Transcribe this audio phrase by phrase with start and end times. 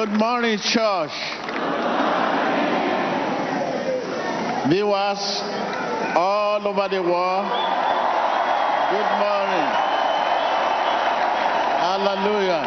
[0.00, 1.12] Good morning, church.
[4.70, 5.42] Viewers
[6.16, 7.44] all over the world.
[8.88, 9.68] Good morning.
[11.84, 12.64] Hallelujah.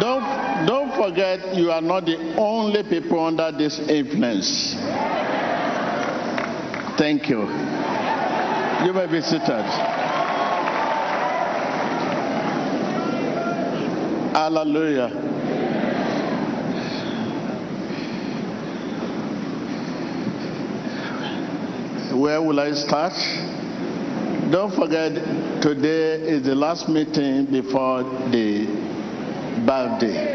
[0.00, 4.74] Don't, don't forget you are not the only people under this influence.
[6.96, 7.40] Thank you.
[8.86, 9.93] You may be seated.
[14.34, 15.10] Hallelujah.
[22.12, 23.12] Where will I start?
[24.50, 25.12] Don't forget,
[25.62, 28.02] today is the last meeting before
[28.32, 28.66] the
[29.64, 30.34] birthday.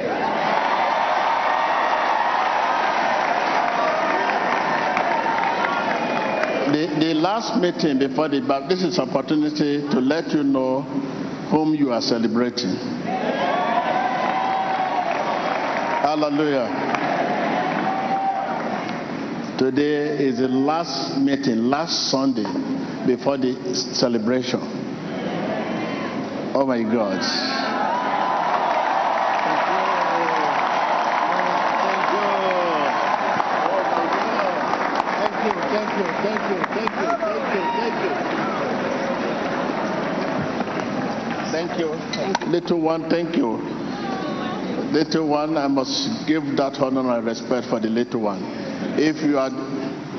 [6.72, 10.84] The, the last meeting before the birthday, this is opportunity to let you know
[11.52, 12.78] whom you are celebrating.
[16.10, 16.66] Hallelujah.
[19.60, 22.50] Today is the last meeting, last Sunday
[23.06, 24.60] before the celebration.
[26.56, 27.22] Oh my God.
[35.14, 37.10] Thank you, thank you, thank you, thank you,
[41.52, 42.48] thank you, thank you.
[42.50, 43.79] Little one, thank you.
[44.92, 48.42] Little one, I must give that honor and respect for the little one.
[48.98, 49.52] If you are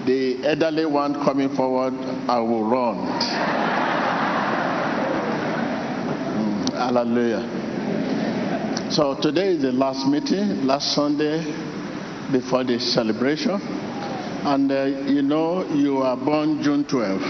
[0.06, 1.94] the elderly one coming forward,
[2.28, 2.98] I will run.
[6.36, 8.92] Mm, hallelujah.
[8.92, 11.42] So today is the last meeting, last Sunday
[12.30, 13.60] before the celebration.
[14.42, 17.20] And uh, you know, you are born June 12.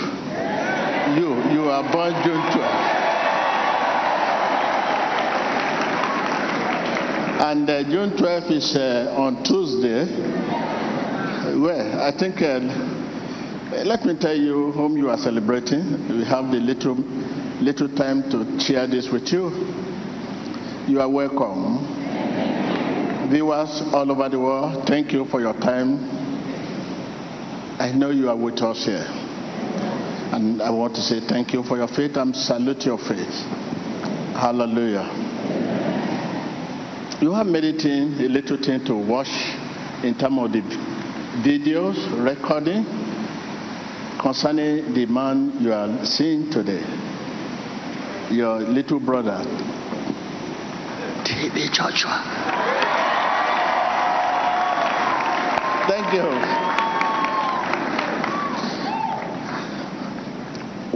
[1.16, 2.89] You, you are born June 12.
[7.50, 10.06] And uh, June 12th is uh, on Tuesday.
[11.58, 12.60] Well, I think, uh,
[13.84, 15.82] let me tell you whom you are celebrating.
[16.16, 16.94] We have the little,
[17.60, 19.50] little time to share this with you.
[20.86, 21.82] You are welcome.
[23.32, 25.98] Viewers all over the world, thank you for your time.
[27.80, 29.06] I know you are with us here.
[30.30, 33.34] And I want to say thank you for your faith and salute your faith.
[34.38, 35.29] Hallelujah.
[37.20, 39.28] You have made it a little thing to watch
[40.02, 40.62] in terms of the
[41.42, 42.86] videos, recording
[44.18, 46.82] concerning the man you are seeing today.
[48.30, 49.44] Your little brother,
[51.24, 52.22] TB Joshua.
[55.88, 56.24] Thank you.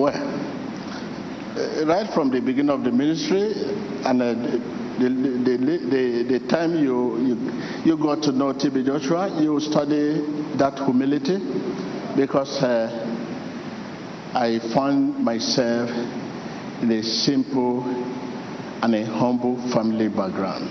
[0.03, 0.41] Well,
[1.59, 3.53] uh, right from the beginning of the ministry
[4.07, 7.53] and uh, the, the, the, the, time you, you,
[7.85, 10.21] you got to know TB Joshua, you study
[10.57, 11.39] that humility
[12.17, 12.89] because uh,
[14.35, 15.91] I found myself
[16.83, 17.83] in a simple
[18.83, 20.69] and a humble family background.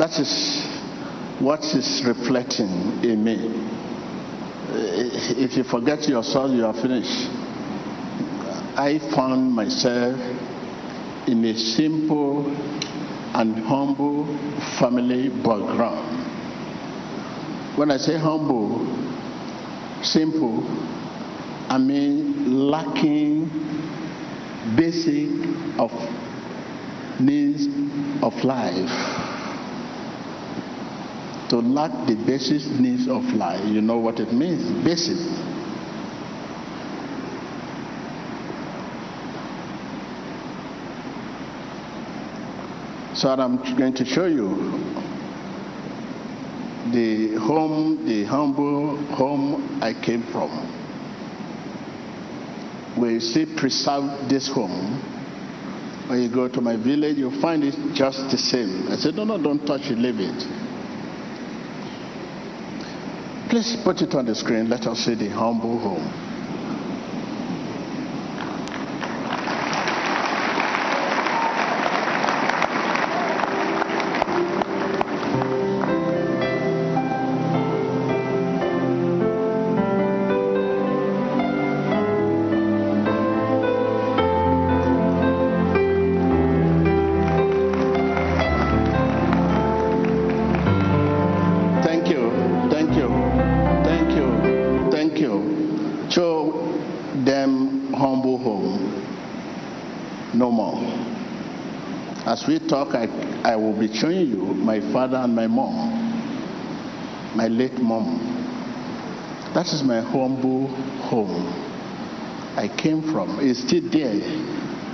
[0.00, 0.64] That is
[1.40, 3.36] what is reflecting in me.
[4.70, 7.37] If you forget your soul, you are finished.
[8.78, 10.20] I found myself
[11.26, 12.46] in a simple
[13.34, 14.24] and humble
[14.78, 16.06] family background.
[17.76, 18.86] When I say humble,
[20.04, 20.62] simple,
[21.68, 23.50] I mean lacking
[24.76, 25.28] basic
[25.76, 25.90] of
[27.18, 27.66] needs
[28.22, 28.90] of life.
[31.48, 34.70] To lack the basic needs of life, you know what it means?
[34.84, 35.16] Basic.
[43.18, 44.48] So I'm going to show you
[46.92, 50.50] the home, the humble home I came from.
[52.94, 55.02] Where you see preserve this home.
[56.06, 58.86] When you go to my village, you'll find it just the same.
[58.88, 60.46] I said, no, no, don't touch it, leave it.
[63.50, 64.68] Please put it on the screen.
[64.68, 66.27] Let us see the humble home.
[102.48, 103.04] We talk, I,
[103.44, 108.16] I will be showing you my father and my mom, my late mom.
[109.52, 110.68] That is my humble
[111.08, 111.46] home.
[112.56, 113.38] I came from.
[113.40, 114.18] It's still there.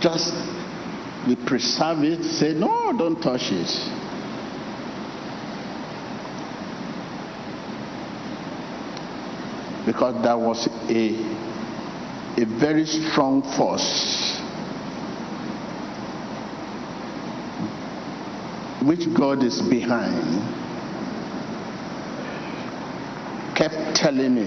[0.00, 0.34] Just
[1.28, 3.70] we preserve it, say, no, don't touch it.
[9.86, 14.13] Because that was a, a very strong force
[18.86, 20.42] which God is behind
[23.54, 24.46] kept telling me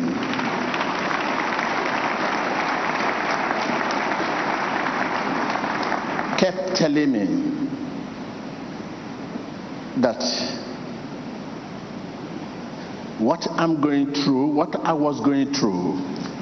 [6.37, 7.25] kept telling me
[10.01, 10.21] that
[13.19, 15.97] what I'm going through, what I was going through,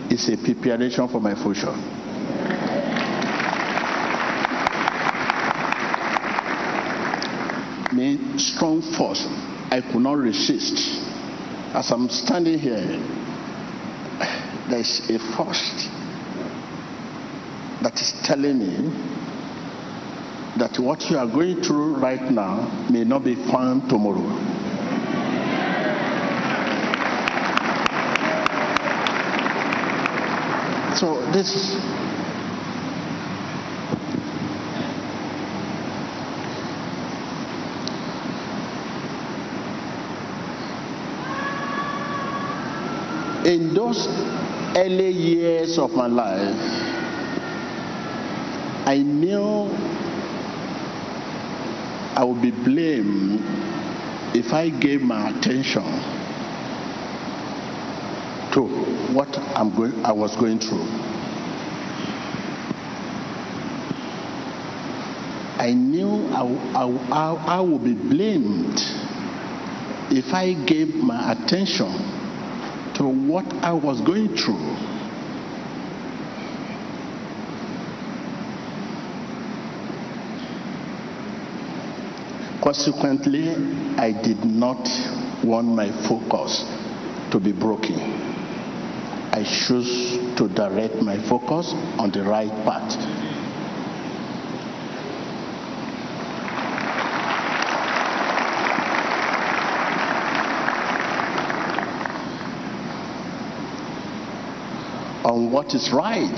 [0.09, 1.73] is a preparation for my future.
[7.93, 9.25] Me strong force,
[9.75, 11.03] I could not resist.
[11.73, 12.79] As I'm standing here,
[14.69, 15.89] there's a force
[17.81, 18.89] that is telling me
[20.55, 24.31] that what you are going through right now may not be fun tomorrow.
[30.95, 31.75] So this
[43.45, 44.07] in those
[44.77, 46.55] early years of my life,
[48.87, 49.69] I knew
[52.15, 53.41] I would be blamed
[54.35, 55.83] if I gave my attention
[58.53, 58.63] to
[59.13, 60.87] what I'm going, I was going through.
[65.57, 66.41] I knew I,
[66.73, 68.81] I, I, I would be blamed
[70.11, 72.14] if I gave my attention
[73.05, 74.57] to what I was going through.
[82.63, 83.51] Consequently,
[83.97, 84.89] I did not
[85.43, 86.65] want my focus
[87.29, 87.99] to be broken.
[89.31, 93.04] I choose to direct my focus on the right path.
[105.35, 106.31] On what is right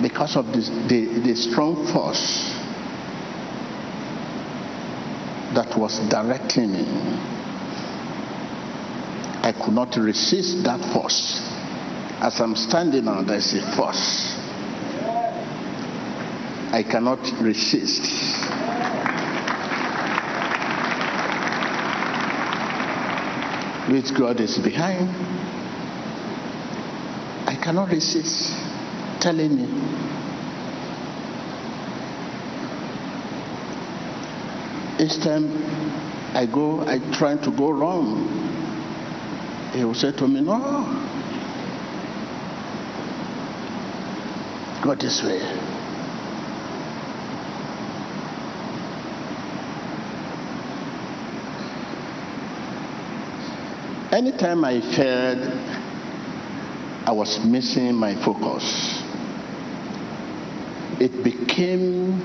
[0.00, 2.54] because of the, the strong force
[5.54, 6.84] that was directing me.
[9.42, 11.40] I could not resist that force.
[12.20, 14.36] As I'm standing now, there's a force.
[16.72, 18.02] I cannot resist.
[23.90, 25.53] Which God is behind.
[27.64, 28.52] Cannot resist
[29.20, 29.66] telling me
[35.00, 35.50] Each time
[36.34, 38.28] I go, I try to go wrong.
[39.72, 40.58] He will say to me, No,
[44.82, 45.40] go this way.
[54.12, 55.83] Anytime I felt
[57.06, 59.02] I was missing my focus,
[61.00, 62.20] it became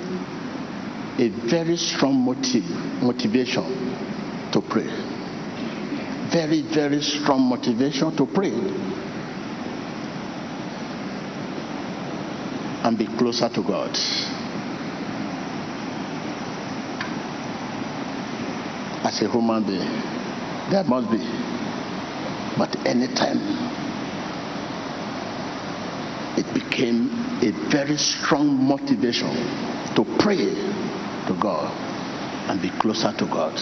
[1.17, 2.63] a very strong motive,
[3.01, 3.63] motivation
[4.53, 4.87] to pray.
[6.29, 8.53] Very, very strong motivation to pray.
[12.83, 13.89] And be closer to God.
[19.03, 19.89] As a human being,
[20.69, 21.17] there must be.
[22.57, 23.68] But anytime
[26.79, 27.09] became
[27.41, 29.29] a very strong motivation
[29.95, 30.37] to pray
[31.27, 31.69] to God
[32.49, 33.53] and be closer to God.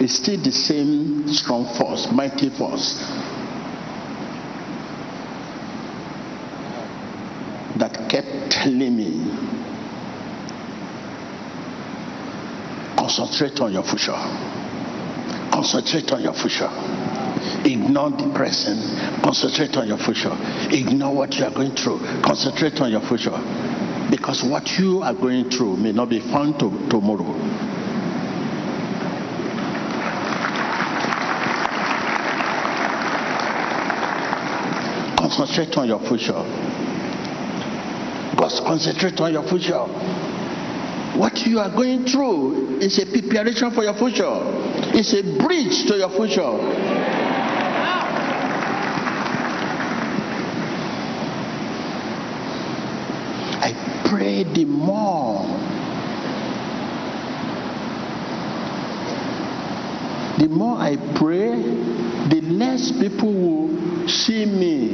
[0.00, 2.98] It's still the same strong force, mighty force
[7.76, 9.12] that kept telling me
[12.96, 14.16] concentrate on your future.
[15.52, 17.15] Concentrate on your future.
[17.66, 18.80] Ignore the present.
[19.22, 20.36] Concentrate on your future.
[20.70, 21.98] Ignore what you are going through.
[22.22, 23.36] Concentrate on your future.
[24.10, 27.34] Because what you are going through may not be found to, tomorrow.
[35.36, 36.42] concentrate on your future.
[38.38, 39.84] Just concentrate on your future.
[41.18, 44.38] What you are going through is a preparation for your future.
[44.94, 46.42] It's a bridge to your future.
[53.58, 55.44] I pray the more
[60.38, 61.50] the more I pray,
[62.28, 64.92] the less people will see me,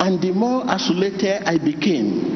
[0.00, 2.32] and the more isolated I became.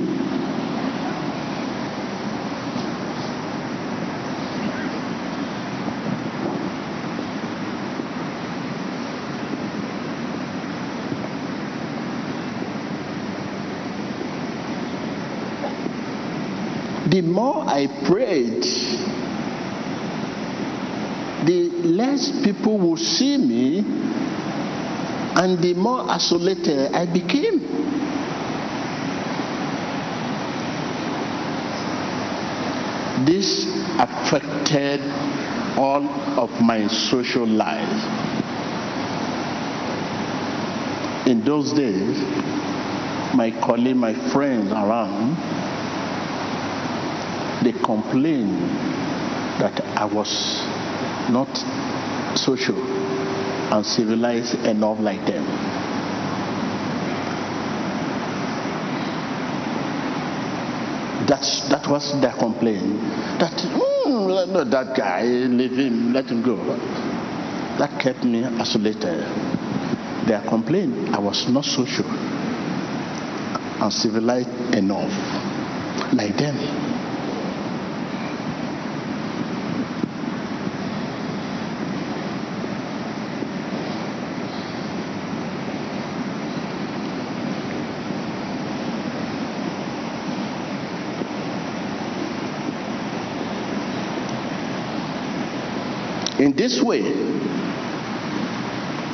[17.08, 18.62] The more I prayed,
[21.46, 21.70] the
[22.16, 23.78] less people will see me
[25.36, 27.60] and the more isolated I became.
[33.26, 33.66] This
[33.98, 35.00] affected
[35.76, 36.08] all
[36.38, 38.02] of my social life.
[41.26, 42.18] In those days,
[43.34, 45.36] my colleagues, my friends around,
[47.62, 48.56] they complained
[49.60, 50.62] that I was
[51.28, 51.85] not
[52.46, 52.78] social
[53.74, 55.44] and civilized enough like them.
[61.26, 63.00] That's, that was their complaint.
[63.40, 66.56] That, mm, that guy, leave him, let him go.
[67.78, 69.26] That kept me isolated.
[70.28, 72.06] Their complaint, I was not social
[73.82, 75.10] and civilized enough
[76.14, 76.56] like them.
[96.28, 97.12] In this way,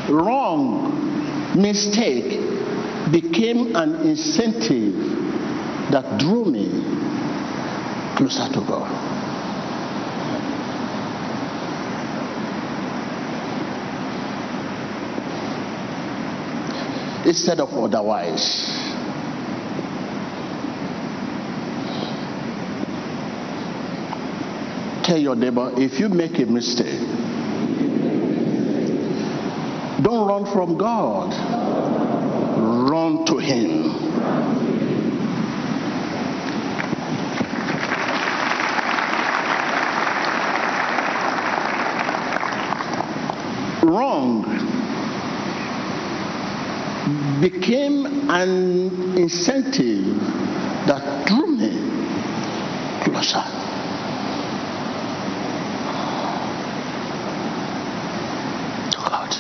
[0.09, 2.41] wrong mistake
[3.11, 4.95] became an incentive
[5.91, 6.67] that drew me
[8.17, 8.89] closer to God.
[17.27, 18.83] Instead of otherwise.
[25.03, 27.01] Tell your neighbor if you make a mistake,
[30.03, 31.33] don't run from God,
[32.91, 33.93] run to Him.
[43.83, 44.43] Wrong
[47.41, 50.07] became an incentive
[50.87, 51.71] that drew me
[53.03, 53.45] closer.
[58.91, 59.35] to God.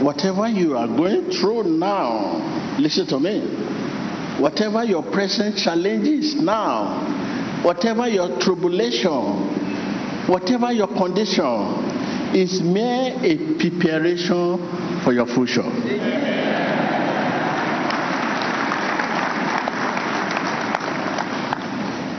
[0.00, 3.40] Whatever you are going through now, listen to me.
[4.40, 13.36] Whatever your present challenge is now, whatever your tribulation, whatever your condition, is mere a
[13.58, 15.62] preparation for your future.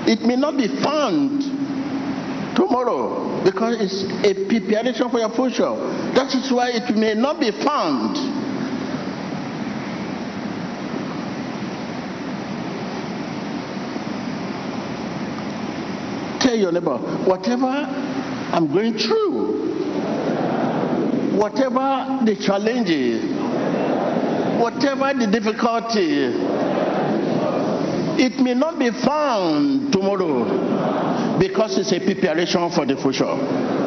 [0.08, 1.42] It may not be found
[2.56, 5.74] tomorrow because it's a preparation for your future.
[6.14, 8.18] That is why it may not be found.
[16.52, 19.72] Tell your neighbor, whatever I'm going through,
[21.38, 23.24] whatever the challenge is,
[24.60, 26.26] whatever the difficulty,
[28.22, 33.81] it may not be found tomorrow because it's a preparation for the future.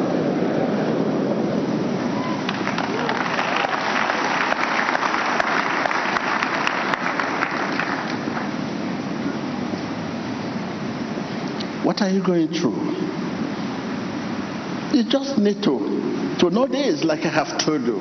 [12.05, 12.75] Are you going through?
[14.93, 17.99] You just need to, to know this, like I have told you.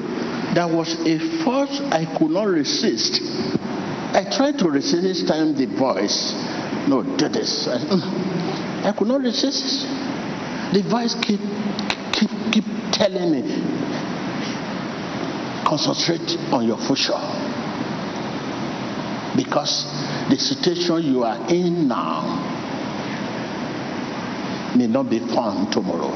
[0.54, 3.20] There was a force I could not resist.
[4.12, 6.34] I tried to resist this time the voice.
[6.87, 7.66] No, do this.
[7.66, 9.87] I, mm, I could not resist.
[10.73, 11.40] The voice keep
[12.12, 13.42] keep keep telling me,
[15.64, 17.18] concentrate on your future.
[19.34, 19.84] Because
[20.28, 22.43] the situation you are in now
[24.76, 26.11] may not be found tomorrow.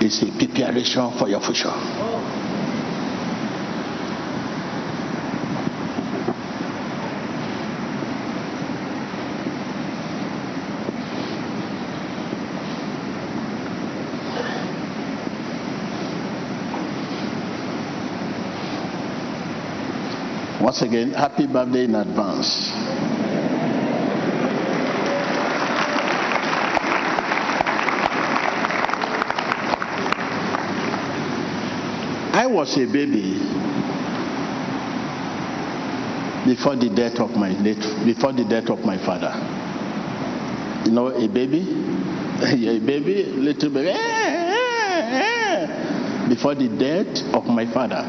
[0.00, 1.72] It's a preparation for your future.
[20.62, 22.91] Once again, happy birthday in advance.
[32.52, 33.38] Was a baby
[36.44, 39.32] before the death of my late, before the death of my father.
[40.84, 41.60] You know, a baby,
[42.42, 43.92] a baby, little baby,
[46.28, 48.04] before the death of my father.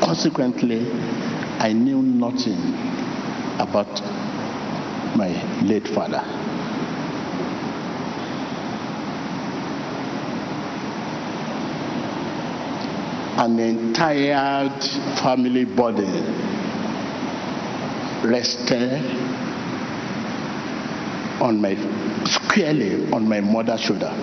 [0.00, 0.90] Consequently,
[1.58, 2.74] I knew nothing
[3.58, 4.00] about
[5.16, 5.30] my
[5.62, 6.22] late father.
[13.36, 14.68] An entire
[15.22, 16.22] family body
[18.24, 19.04] rested
[21.40, 21.74] on my
[22.24, 24.14] squarely on my mother's shoulder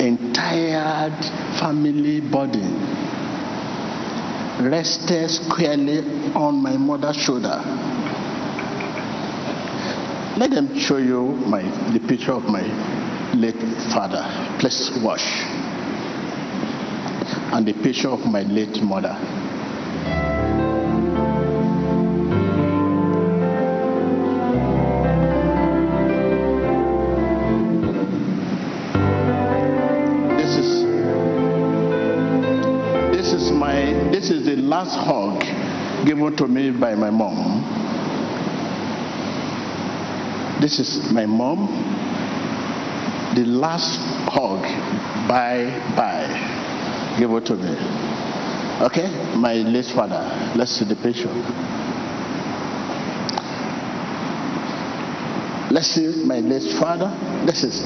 [0.00, 1.10] entire
[1.58, 2.62] family body
[4.60, 5.98] rested squarely
[6.34, 7.62] on my mother's shoulder.
[10.36, 12.62] Let them show you my the picture of my
[13.34, 13.60] late
[13.92, 14.24] father.
[14.58, 15.47] Please watch.
[17.58, 19.18] And the picture of my late mother.
[34.12, 35.40] This is the last hug
[36.06, 37.62] given to me by my mom.
[40.60, 41.66] This is my mom.
[43.34, 44.62] The last hug,
[45.28, 46.57] bye bye,
[47.18, 47.76] given to me.
[48.86, 50.22] Okay, my late father.
[50.54, 51.32] Let's see the picture.
[55.70, 57.10] Let's see my late father.
[57.44, 57.82] This is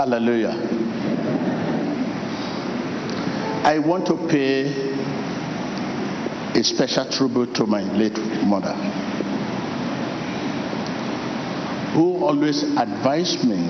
[0.00, 0.56] Hallelujah.
[3.64, 4.94] I want to pay
[6.54, 8.74] a special tribute to my late mother,
[11.94, 13.68] who always advised me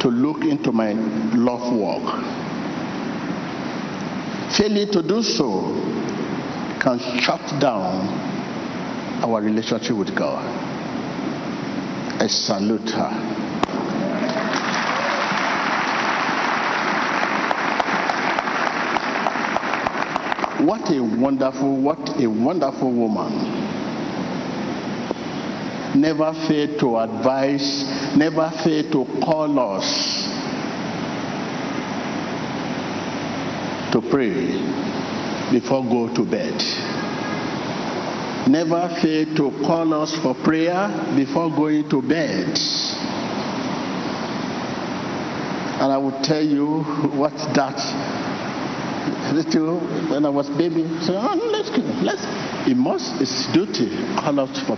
[0.00, 0.92] to look into my
[1.34, 2.24] love work.
[4.56, 5.74] Failing to do so
[6.80, 8.06] can shut down
[9.22, 10.44] our relationship with God.
[12.20, 13.36] I salute her.
[20.64, 23.55] What a wonderful, what a wonderful woman.
[25.96, 30.26] Never fail to advise, never fail to call us
[33.92, 34.60] to pray
[35.50, 36.52] before go to bed.
[38.46, 42.58] Never fail to call us for prayer before going to bed.
[45.80, 46.82] And I will tell you
[47.16, 47.80] what that
[49.32, 49.80] little
[50.10, 50.84] when I was baby.
[51.00, 51.82] So oh, ah, let's go.
[52.02, 52.22] Let's.
[52.68, 53.20] It must.
[53.20, 53.88] It's duty.
[54.16, 54.76] Call out for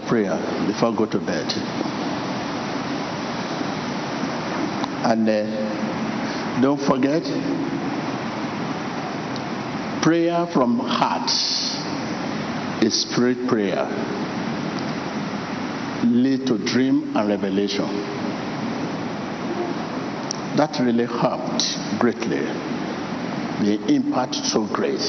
[0.00, 1.50] for prayer before I go to bed.
[5.04, 7.22] And uh, don't forget,
[10.02, 11.30] prayer from heart
[12.82, 13.86] is spirit prayer.
[16.04, 17.86] Lead to dream and revelation.
[20.56, 22.40] That really helped greatly
[23.64, 25.00] the impact so great.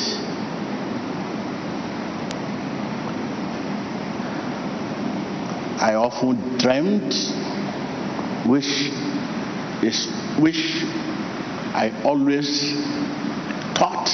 [5.79, 7.13] I often dreamt,
[8.45, 8.91] which
[9.83, 10.07] is
[10.39, 10.83] which
[11.73, 12.73] I always
[13.75, 14.09] taught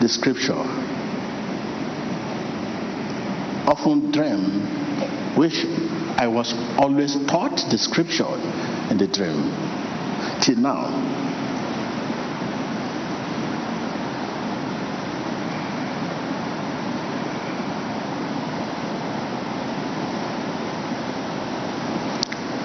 [0.00, 0.58] the scripture.
[3.68, 4.40] Often dream,
[5.36, 5.64] which
[6.16, 8.34] I was always taught the scripture
[8.90, 9.54] in the dream.
[10.40, 11.07] Till now,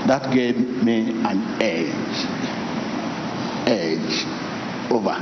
[0.06, 2.28] That gave me an edge,
[3.66, 4.26] edge
[4.92, 5.16] over.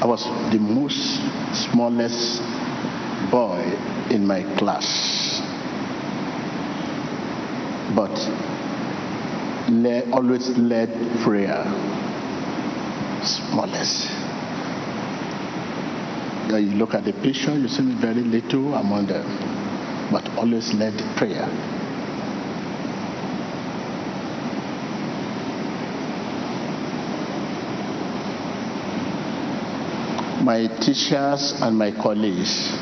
[0.00, 1.20] I was the most
[1.52, 2.40] smallest
[3.30, 3.60] boy
[4.08, 5.42] in my class.
[7.94, 8.16] But
[9.68, 10.88] le- always led
[11.20, 11.99] prayer.
[13.50, 14.10] Smallest.
[16.50, 19.26] You look at the picture, you see very little among them,
[20.10, 21.48] but always led prayer.
[30.50, 32.72] my teachers and my colleagues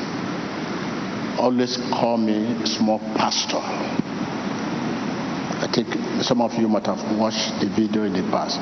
[1.39, 3.59] always call me small pastor.
[5.61, 5.89] I think
[6.23, 8.59] some of you might have watched the video in the past.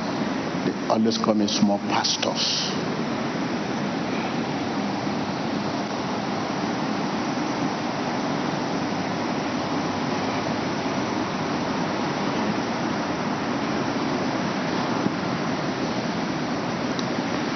[0.66, 2.72] They always call me small pastors.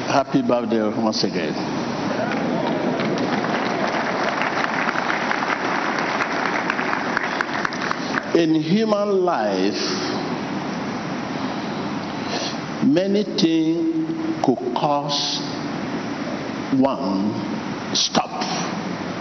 [0.07, 1.55] Happy birthday once again.
[8.37, 10.10] In human life,
[12.91, 15.39] many things could cause
[16.73, 18.31] one stop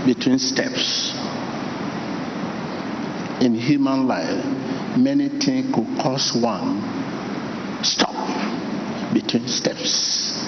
[0.05, 1.13] between steps.
[3.41, 4.45] In human life,
[4.97, 6.82] many things could cause one
[7.84, 8.15] stop
[9.13, 10.47] between steps.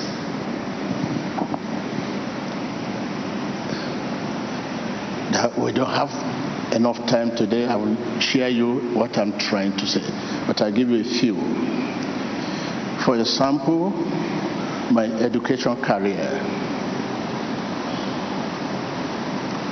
[5.58, 6.12] we don't have
[6.74, 7.66] enough time today.
[7.66, 10.04] I will share you what I'm trying to say,
[10.46, 11.81] but I'll give you a few.
[13.06, 13.90] For example,
[14.92, 16.30] my education career.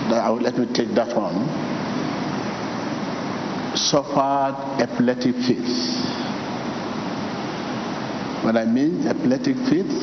[0.10, 1.46] Let me take that one.
[3.78, 6.06] Suffered epileptic fits.
[8.44, 9.94] What I mean epileptic fits,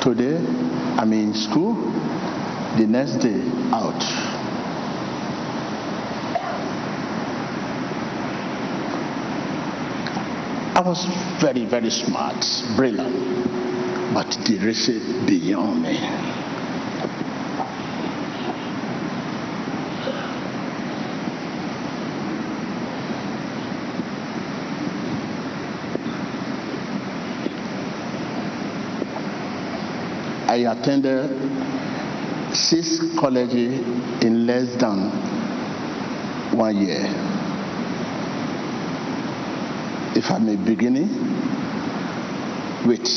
[0.00, 0.36] today
[0.96, 1.74] I'm in school,
[2.76, 4.21] the next day out.
[10.82, 11.04] Was
[11.40, 12.44] very, very smart,
[12.76, 13.14] brilliant,
[14.14, 14.88] but the race
[15.26, 15.98] beyond me.
[30.48, 31.30] I attended
[32.54, 33.80] six colleges
[34.22, 35.08] in less than
[36.58, 37.31] one year.
[40.14, 40.94] If I may begin
[42.86, 43.08] with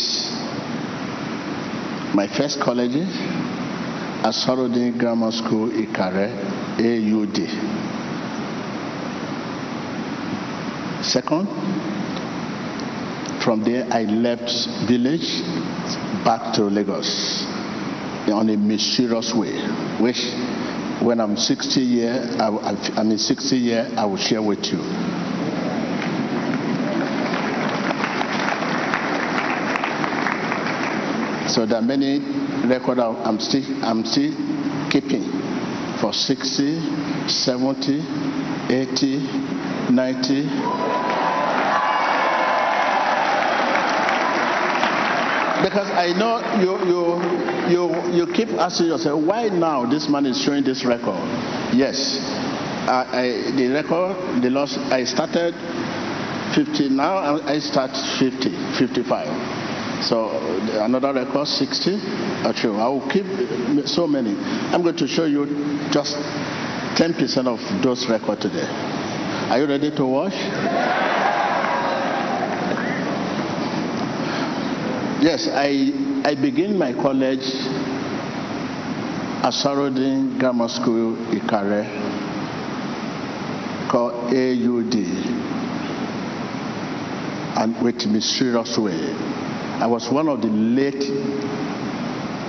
[2.15, 6.31] my first college at Sarodin Grammar School, Ikare,
[6.79, 7.49] AUD.
[11.03, 11.47] Second,
[13.43, 14.49] from there I left
[14.87, 15.41] village
[16.23, 17.43] back to Lagos
[18.31, 19.59] on a mysterious way,
[19.99, 20.23] which
[21.01, 25.04] when I'm 60 year, I, I, am in 60 year, I will share with you.
[31.55, 32.19] So there are many
[32.67, 34.33] records I'm still, I'm still
[34.91, 35.23] keeping
[36.01, 38.03] for 60, 70,
[38.67, 39.19] 80,
[39.89, 40.43] 90.
[45.63, 50.37] Because I know you, you, you, you keep asking yourself, why now this man is
[50.43, 51.23] showing this record?
[51.73, 52.19] Yes,
[52.89, 55.55] I, I, the record, the loss, I started
[56.53, 59.54] 50, now I start 50, 55.
[60.05, 60.29] So
[60.83, 61.99] another record, 60.
[62.53, 62.77] True.
[62.77, 63.25] I will keep
[63.87, 64.35] so many.
[64.71, 65.47] I'm going to show you
[65.89, 68.67] just 10% of those records today.
[69.49, 70.33] Are you ready to watch?
[75.23, 75.91] Yes, I,
[76.23, 77.43] I began my college
[79.41, 81.89] at Sarodin Grammar School, Ikare,
[83.89, 84.95] called AUD,
[87.57, 89.34] and with mysterious way.
[89.81, 91.03] I was one of the late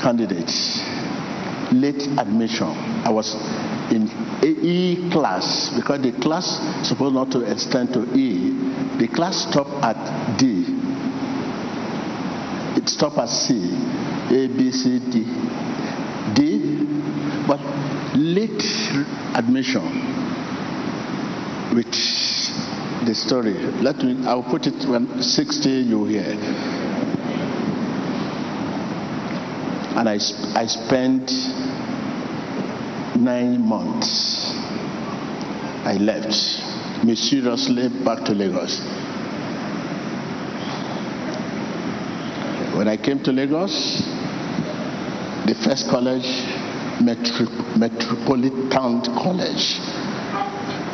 [0.00, 0.80] candidates,
[1.72, 2.68] late admission.
[3.04, 3.34] I was
[3.90, 4.08] in
[4.42, 8.50] E class because the class supposed not to extend to E.
[8.98, 10.86] The class stopped at D
[12.86, 13.54] it stop at C,
[14.30, 15.24] A, B, C, D.
[16.34, 16.84] D,
[17.46, 17.60] but
[18.16, 18.62] late
[19.34, 19.82] admission
[21.74, 21.90] with
[23.06, 23.54] the story.
[23.82, 26.85] Let me, I'll put it when 60 you hear.
[29.96, 30.18] And I,
[30.54, 31.30] I spent
[33.16, 34.52] nine months.
[35.86, 36.36] I left
[37.02, 38.80] mysteriously back to Lagos.
[42.76, 44.02] When I came to Lagos,
[45.46, 46.26] the first college,
[47.00, 47.46] Metro,
[47.78, 49.80] Metropolitan College,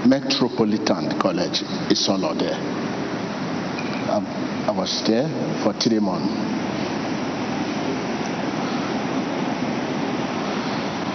[0.07, 2.55] Metropolitan College is all there.
[4.15, 5.29] I, I was there
[5.65, 6.62] for three months.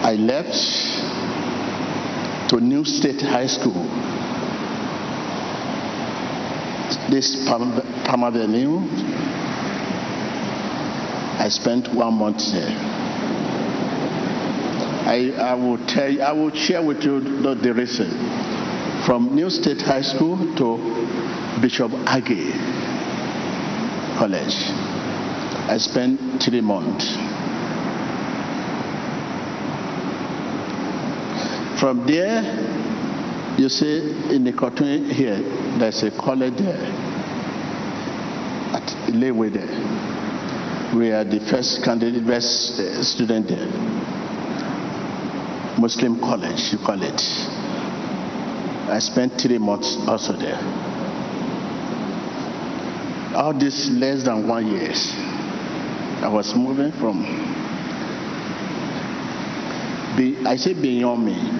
[0.08, 0.56] I left
[2.50, 3.84] to New State High School.
[7.10, 8.88] This Palm Avenue,
[11.44, 12.72] I spent one month there.
[15.06, 18.10] I, I will tell you, I will share with you the, the reason.
[19.06, 22.54] From New State High School to Bishop Age
[24.18, 24.56] College,
[25.68, 27.27] I spent three months.
[31.80, 32.42] From there,
[33.60, 35.40] you see in the cartoon here,
[35.78, 36.82] there's a college there
[38.74, 40.96] at Leeway there.
[40.96, 43.68] We are the first candidate, best uh, student there.
[45.78, 47.22] Muslim college, you call it.
[48.90, 50.58] I spent three months also there.
[53.36, 55.14] All this less than one years.
[56.24, 57.24] I was moving from
[60.48, 61.57] I say beyond me.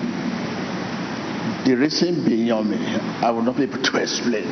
[1.68, 2.78] The reason beyond me,
[3.22, 4.48] I will not be able to explain.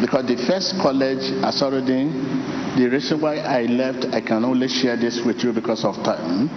[0.00, 5.20] Because the first college, Asarudin, the reason why I left, I can only share this
[5.20, 6.48] with you because of time.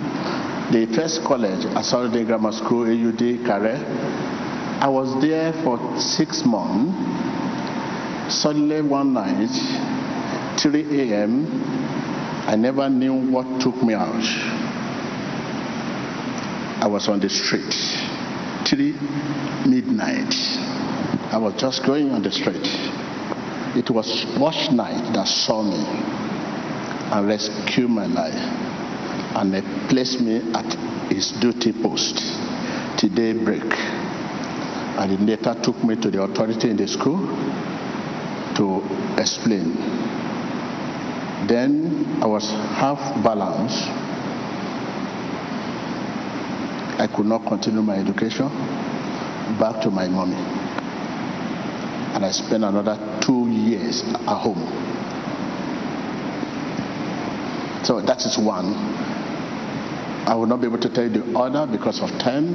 [0.72, 3.78] The first college, I Asarudin Grammar School, AUD, Kare,
[4.82, 6.98] I was there for six months.
[8.42, 9.52] Suddenly one night,
[10.58, 11.46] 3 a.m.,
[12.48, 14.26] I never knew what took me out.
[16.82, 17.72] I was on the street,
[18.72, 18.96] 3
[19.68, 20.34] midnight.
[21.34, 22.64] I was just going on the street.
[23.76, 25.76] It was watch night that saw me
[27.12, 28.34] and rescued my life.
[29.36, 32.16] And they placed me at his duty post
[32.98, 33.76] till daybreak.
[34.98, 37.28] And later took me to the authority in the school
[38.56, 38.82] to
[39.18, 39.76] explain.
[41.48, 43.84] Then I was half balanced
[47.02, 48.48] I could not continue my education.
[49.60, 50.36] Back to my mommy.
[52.14, 54.62] And I spent another two years at home.
[57.84, 58.76] So that is one.
[60.28, 62.54] I will not be able to tell you the other because of time.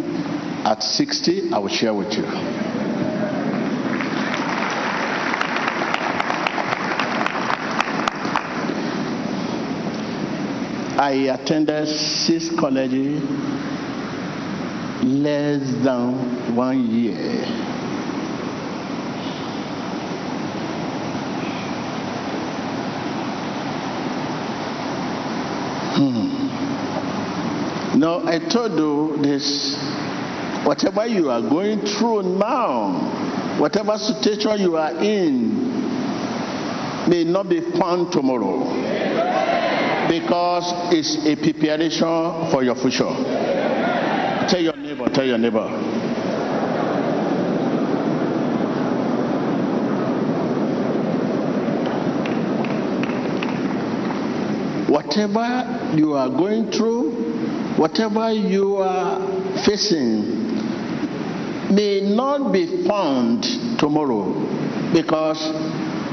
[0.64, 2.24] At 60, I will share with you.
[10.98, 13.56] I attended six colleges
[15.07, 17.45] less than one year.
[25.95, 26.37] Hmm.
[27.99, 29.77] No, I told you this.
[30.64, 35.55] Whatever you are going through now, whatever situation you are in,
[37.09, 38.64] may not be fun tomorrow
[40.09, 43.14] because it's a preparation for your future.
[44.49, 45.66] Tell your neighbor, tell your neighbor.
[54.88, 57.11] Whatever you are going through,
[57.76, 59.20] whatever you are
[59.64, 60.37] facing,
[61.74, 63.42] may not be found
[63.78, 64.32] tomorrow
[64.92, 65.38] because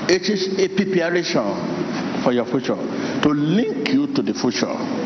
[0.09, 2.75] it is a preparation for your future
[3.21, 5.02] to link you to the future.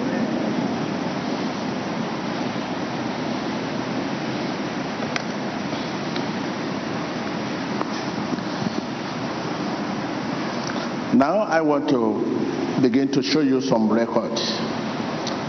[11.18, 14.40] Now I want to begin to show you some records.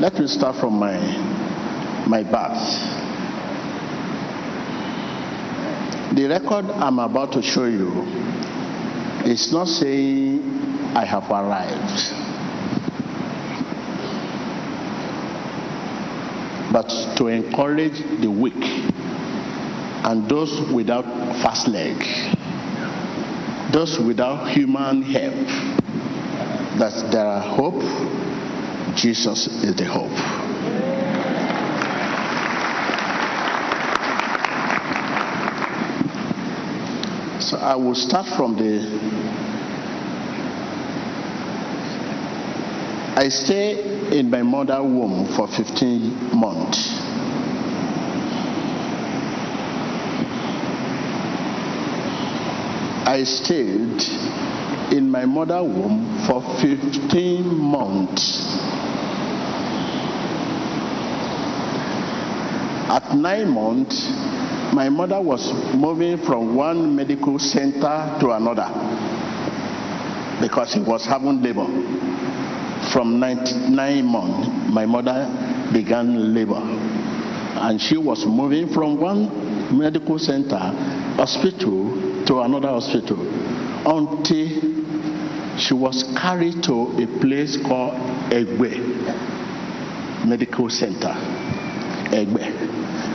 [0.00, 0.96] Let me start from my
[2.06, 2.64] my birth.
[6.16, 8.00] The record I'm about to show you
[9.26, 10.40] is not saying
[10.96, 12.14] I have arrived.
[16.72, 18.64] But to encourage the weak
[20.06, 21.04] and those without
[21.42, 22.37] fast leg
[23.72, 25.34] those without human help,
[26.78, 27.82] that there are hope.
[28.96, 30.10] Jesus is the hope.
[37.40, 39.28] So I will start from the.
[43.16, 47.07] I stay in my mother womb for 15 months.
[53.08, 54.02] I stayed
[54.92, 58.54] in my mother womb for 15 months.
[62.90, 64.10] At nine months,
[64.74, 68.68] my mother was moving from one medical center to another
[70.42, 71.64] because she was having labor.
[72.92, 76.60] From nine months, my mother began labor.
[76.60, 80.58] And she was moving from one medical center,
[81.16, 83.18] hospital, to another hospital
[83.88, 84.48] until
[85.58, 87.94] she was carried to a place called
[88.30, 88.76] Egbe
[90.26, 91.14] Medical Center.
[92.12, 92.42] Egbe.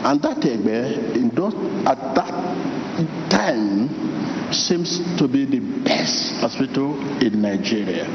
[0.03, 8.05] And that Egbe, at that time, seems to be the best hospital in Nigeria,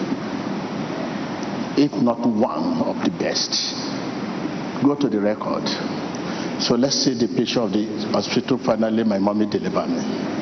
[1.78, 3.52] if not one of the best.
[4.82, 5.68] Go to the record.
[6.60, 8.58] So let's see the picture of the hospital.
[8.58, 10.37] Finally, my mommy delivered me.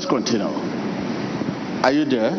[0.00, 0.46] Let us continue.
[1.84, 2.30] Are you there?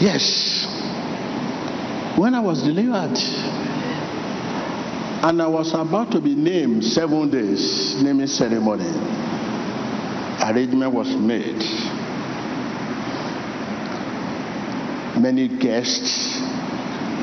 [0.00, 0.64] Yes.
[2.16, 3.18] When I was delivered,
[5.24, 8.86] and I was about to be named seven days, naming ceremony,
[10.44, 11.58] arrangement was made.
[15.20, 16.38] Many guests,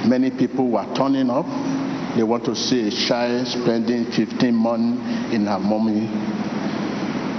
[0.06, 1.46] many people were turning up
[2.18, 6.10] they want to see a child spending 15 months in her mommy.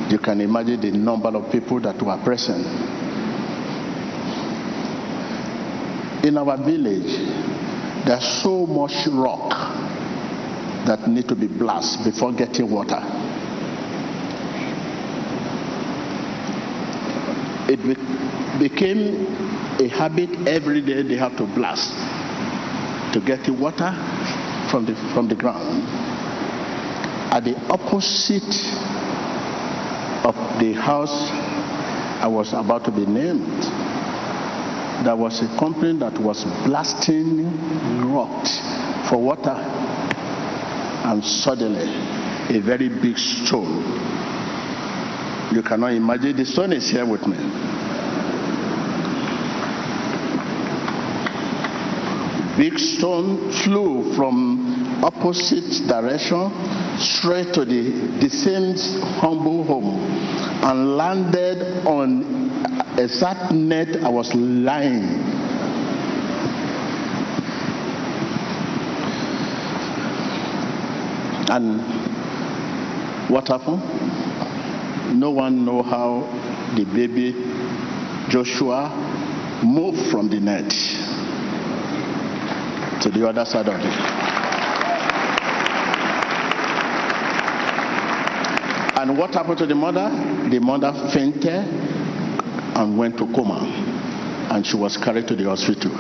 [0.09, 2.65] You can imagine the number of people that were present.
[6.25, 7.11] In our village,
[8.07, 9.51] there's so much rock
[10.87, 13.01] that need to be blasted before getting water.
[17.69, 19.27] It be- became
[19.81, 21.93] a habit every day they have to blast
[23.13, 23.93] to get the water
[24.71, 25.85] from the, from the ground
[27.31, 28.43] at the opposite
[30.25, 31.31] of the house
[32.21, 33.63] I was about to be named.
[35.05, 37.45] There was a company that was blasting
[38.13, 38.59] rocks
[39.09, 39.55] for water,
[41.05, 41.87] and suddenly
[42.57, 43.85] a very big stone.
[45.55, 47.68] You cannot imagine, the stone is here with me
[52.59, 56.51] big stone flew from opposite direction
[56.99, 58.75] straight to the, same
[59.21, 60.01] humble home
[60.65, 62.51] and landed on
[62.99, 65.05] a exact net I was lying.
[71.51, 71.81] And
[73.31, 73.83] what happened?
[75.17, 76.27] No one know how
[76.75, 77.35] the baby
[78.29, 78.91] Joshua
[79.63, 80.98] moved from the net
[83.11, 83.87] to the other side of it.
[89.01, 90.11] And what happened to the mother?
[90.51, 91.65] The mother fainted
[92.77, 93.61] and went to coma,
[94.51, 95.93] and she was carried to the hospital.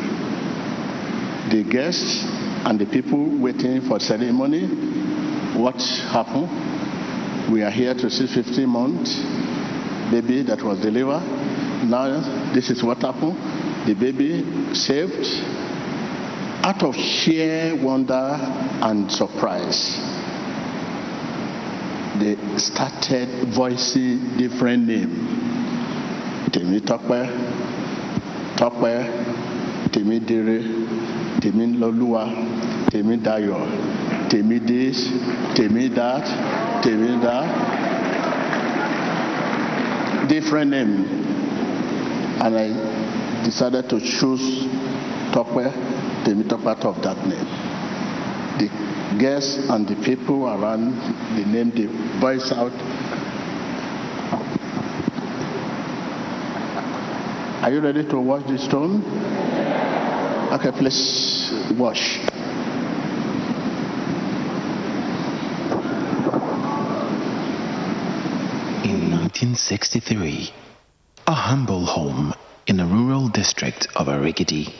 [1.50, 2.24] The guests
[2.66, 4.66] and the people waiting for ceremony,
[5.56, 5.80] what
[6.12, 7.50] happened?
[7.50, 9.16] We are here to see 15 months
[10.10, 11.22] baby that was delivered.
[11.84, 12.20] Now
[12.52, 13.36] this is what happened.
[13.86, 15.24] The baby saved
[16.68, 18.36] out of sheer wonder
[18.82, 19.96] and surprise,
[22.20, 25.16] they started voicing different names.
[26.52, 27.24] Tèmi Tọ́pẹ́,
[28.58, 28.98] Tọ́pẹ́,
[29.92, 30.60] Tèmi Dire,
[31.40, 32.24] Tèmi Lọ́lúwa,
[32.90, 33.62] Tèmi Dayọ̀,
[34.28, 35.08] Tèmi this,
[35.56, 36.24] Tèmi that,
[36.84, 37.48] Tèmi that.
[40.28, 41.06] Different name.
[42.42, 42.68] And I
[43.42, 44.66] decided to choose
[45.32, 45.97] Tọ́pẹ́
[46.28, 47.48] the middle part of that name.
[48.58, 48.68] The
[49.18, 50.92] guests and the people around
[51.36, 51.86] the name, the
[52.20, 52.72] voice out.
[57.62, 59.02] Are you ready to wash the stone?
[60.52, 62.18] Okay, please wash.
[68.84, 70.52] In 1963,
[71.26, 72.34] a humble home
[72.66, 74.74] in a rural district of Arigidi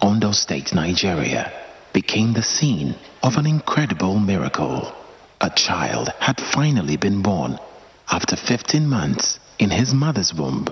[0.00, 1.52] Ondo State, Nigeria,
[1.92, 4.92] became the scene of an incredible miracle.
[5.40, 7.58] A child had finally been born
[8.10, 10.66] after 15 months in his mother's womb.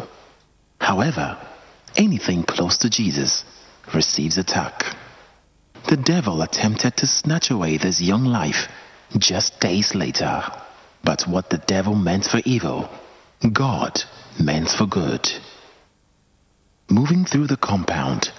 [0.80, 1.36] However,
[1.96, 3.44] anything close to Jesus
[3.94, 4.84] receives attack.
[5.88, 8.68] The devil attempted to snatch away this young life
[9.18, 10.42] just days later.
[11.04, 12.88] But what the devil meant for evil,
[13.52, 14.02] God
[14.40, 15.30] meant for good.
[16.88, 18.32] Moving through the compound,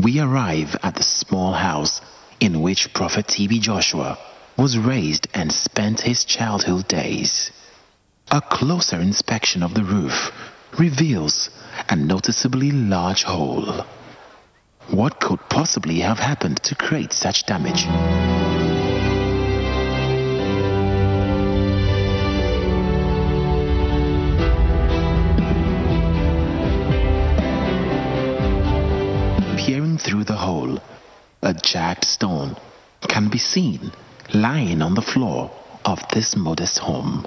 [0.00, 2.00] we arrive at the small house
[2.40, 3.60] in which Prophet T.B.
[3.60, 4.18] Joshua
[4.56, 7.50] was raised and spent his childhood days.
[8.30, 10.32] A closer inspection of the roof
[10.78, 11.50] reveals
[11.88, 13.84] a noticeably large hole.
[14.88, 17.86] What could possibly have happened to create such damage?
[30.02, 30.78] Through the hole,
[31.42, 32.56] a jagged stone
[33.08, 33.92] can be seen
[34.34, 35.50] lying on the floor
[35.84, 37.24] of this modest home.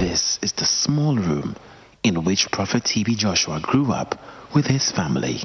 [0.00, 1.56] This is the small room
[2.02, 3.16] in which Prophet T.B.
[3.16, 4.18] Joshua grew up
[4.54, 5.42] with his family.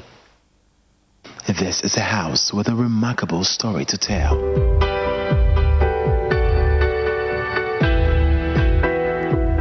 [1.46, 4.36] This is a house with a remarkable story to tell.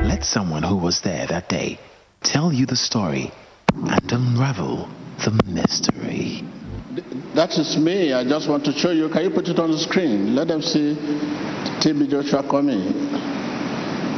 [0.03, 1.79] Let someone who was there that day
[2.21, 3.31] tell you the story
[3.75, 4.89] and unravel
[5.23, 6.43] the mystery.
[7.35, 8.13] That is me.
[8.13, 9.09] I just want to show you.
[9.09, 10.35] Can you put it on the screen?
[10.35, 10.95] Let them see
[11.81, 13.11] TB Joshua coming.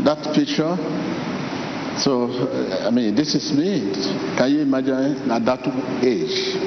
[0.04, 0.76] That picture.
[1.98, 2.30] So,
[2.86, 3.94] I mean, this is me.
[4.38, 5.66] Can you imagine at that
[6.04, 6.65] age?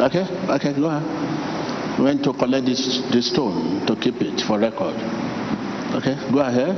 [0.00, 1.98] Okay, okay, go ahead.
[2.00, 4.94] Went to collect this, this stone to keep it for record.
[5.94, 6.76] Okay, go ahead.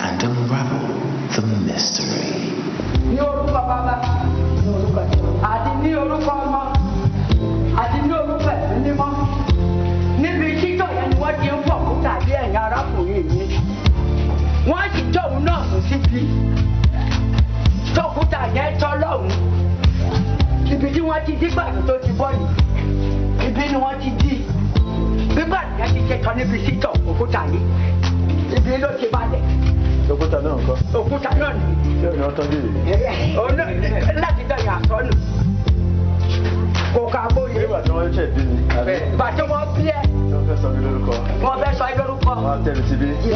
[0.00, 0.88] and unravel
[1.34, 2.56] the mystery.
[3.10, 3.94] ní orúkọ bàbá
[4.64, 5.02] ní orúkọ
[5.52, 6.62] àti ní orúkọ ọmọ
[7.82, 9.10] àti ní orúkọ ẹ̀mí mímọ́
[10.22, 13.58] níbi títọ̀ yẹn ni wọ́n ti ń fọ̀ kó tàbí ẹ̀yìn arákùnrin yìí
[14.70, 16.20] wọ́n sì tóun náà síbi
[17.96, 19.28] tókùtà yẹn tọ́ lọ́hùn
[20.80, 24.32] ibi tí wọ́n ti dígbàdùn tó ti bọ́ yìí ibi ni wọ́n ti dí
[25.32, 27.60] gbígbàdùn yẹn ti ṣe tán níbi títọ̀ òkúta yìí
[28.56, 29.42] ibi ló ti balẹ̀
[30.08, 33.36] dókítà náà nǹkan òkúta náà nìyí ṣé ìyá tọ́jú yìí.
[33.44, 33.64] ọ̀nà
[34.22, 35.12] láti dọ̀yìn àsọ́nù
[36.94, 37.54] kò ká bóyè.
[37.60, 40.02] nígbà tí wọ́n ṣẹ̀ bí mi àbí Bàtí wọ́n bí ẹ̀
[40.32, 41.12] wọ́n fẹ́ sọ mi lórúkọ
[41.44, 42.32] wọ́n fẹ́ sọ ẹ́ lórúkọ.
[42.46, 42.82] wọ́n tẹ̀lé.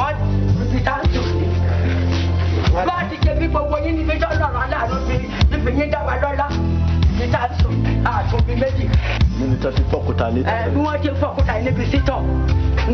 [0.01, 0.15] Wọ́n
[0.71, 1.47] ti tá ń sùn ní.
[2.89, 5.17] Bá a ti ṣe bí gbogbo yín níbi tó lọ́rọ̀ aláàánú fi
[5.51, 6.15] níbi yín dá wa
[7.25, 8.85] Ti tá ń sùn àtúnbí méjì.
[9.41, 10.45] níbi tó ti pọ̀kúta létí.
[10.45, 12.21] Ẹ bí wọ́n ti fọkúta yìí níbi sítọ̀.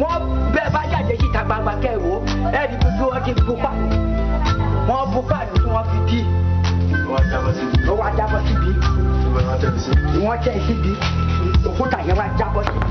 [0.00, 0.20] Wọ́n
[0.54, 2.14] bẹ́ẹ̀ bá jáde síta gbangba kẹ́ ẹ̀ wò.
[2.58, 3.86] Ẹ rí bí wọ́n ti bu pàdé.
[4.88, 6.20] Wọ́n bu pàdé tí wọ́n fi dí.
[7.10, 7.76] wọ́n á jábọ́ síbi.
[7.90, 8.70] Ó wá jábọ́ síbi.
[10.24, 10.92] wọ́n tẹ̀ síbi.
[11.68, 12.86] Òkúta yẹn wá jábọ́ síbi.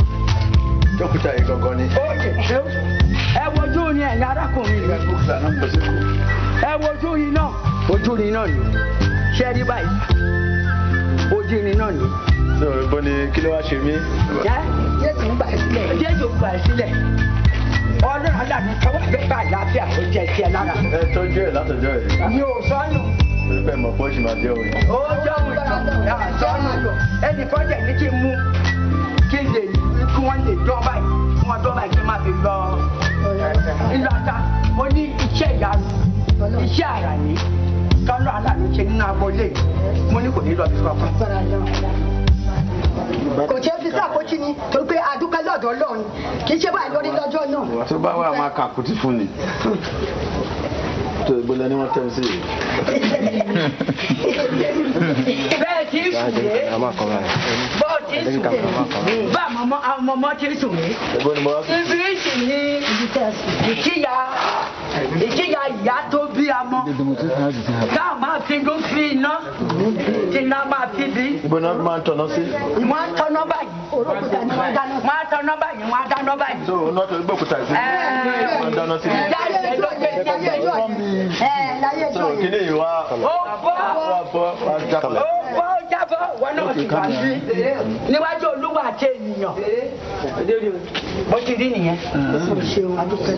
[0.99, 1.85] dókítà yìí gangan ni.
[2.03, 2.29] Oye,
[3.43, 5.01] ẹ wojú ni ẹ̀yin arákùnrin rẹ̀.
[6.69, 7.47] Ẹ wojú ni náà.
[7.93, 8.59] Ojú ni náà ni.
[9.37, 10.38] Ṣé ẹ rí báyìí?
[11.49, 12.05] Ojú ni náà ni.
[12.61, 13.93] ní òrùbó ni kí ló wá ṣe mí.
[14.45, 14.61] Jẹ́
[15.01, 15.97] Jésù ń gbà sílẹ̀.
[16.01, 16.91] Jésù ń gbà sílẹ̀.
[18.11, 20.73] Ọlọ́run aláàánú tọwọ́ bẹ́ẹ̀ bá àlàáfíà tó jẹ sí ẹ lára.
[20.99, 22.29] ẹ tọ́jú ẹ̀ látọjọ́ ẹ̀.
[22.35, 22.99] Mi ò sọ́nù.
[23.65, 24.71] pé mọ̀ pé ó sì máa jẹ́ òye.
[24.93, 26.91] Ó jọ́hùn ìtàn sọ́nù.
[27.27, 28.31] Ẹnì kan jẹ̀ ní kí n mú
[29.31, 29.61] kí n lè
[30.13, 31.09] kí wọ́n lè dán báyìí.
[31.49, 32.55] Wọ́n dán báyìí kí n má fi lọ.
[33.95, 34.35] Ìlú ata,
[34.77, 35.87] mo ní iṣẹ́ ìyanu,
[36.65, 37.33] iṣẹ́ àrà ní.
[38.09, 39.47] Tọ́lọ́ aláàánú ṣe nínú agboolé.
[40.11, 41.11] Mo ní kò ní lọ sí kankan.
[43.49, 46.01] kò ṣe fi sàkójì ni torí pé adúpẹ́ lọ́dọ̀ ọlọ́run
[46.45, 47.85] kì í ṣe báyìí lórí lọ́jọ́ náà.
[47.89, 49.25] tó bá wà máa kàkútì fún ni.
[51.27, 52.39] tó ìgbélé ni wọ́n tẹ̀lé sí yìí.
[55.61, 56.43] Bẹ́ẹ̀ tí ń sùn lé.
[57.79, 59.15] Bọ́ọ̀ tí ń sùn lé.
[59.35, 60.91] Bá àwọn ọmọ ọmọ tí ń sùn sí.
[61.77, 62.59] Ibi sì ni
[63.71, 64.15] ìkíya
[65.25, 66.79] ìkíya ìyá tó bí amọ.
[67.95, 69.33] Káà máa fi gún fi iná.
[70.31, 71.25] Tí iná máa fi bí.
[71.43, 72.41] ni wọ́n máa ń tọ̀nà sí.
[72.91, 73.69] Wọ́n á tọ́nà báyìí.
[73.91, 74.17] wọ́n
[75.19, 75.83] á tọ́nà báyìí.
[75.91, 76.65] Wọ́n á dáná báyìí.
[76.67, 77.73] tó o náà tó gbókúta sí.
[78.61, 79.07] wọ́n dáná sí.
[79.09, 82.41] Ìyá ìyá ló gbé láyé ẹjọ́ yìí ẹ láyé tó ẹjọ́ o yìí.
[82.41, 82.91] kíní yìí wá.
[83.11, 83.75] Ó bọ́.
[84.11, 84.45] wá bọ́.
[84.45, 86.23] Ó bọ́ jábọ̀.
[86.41, 87.31] Wọ́n náà ti wá sí.
[88.11, 89.53] Níwájú olúwa àti ènìyàn.
[91.31, 91.97] Bó ti rí nìyẹn.
[93.01, 93.35] adúpẹ́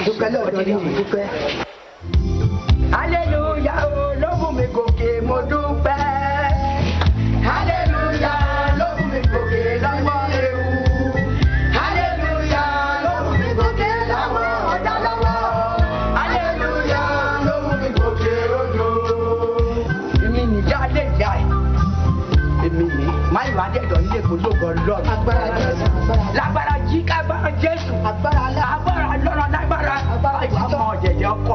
[0.00, 1.24] adúpẹ́ lọ́dọ̀ ọlọ́run adúpẹ́.
[24.40, 25.02] Ológo ọlọ́run.
[25.12, 27.92] agbára jésù agbára lágbára jí kágbára jésù.
[28.10, 28.42] agbára
[28.74, 29.94] agbára ọlọ́run lágbára.
[30.14, 30.78] Agbára ìwà òtítọ́.
[30.80, 31.49] mọ jẹjẹ ọkọ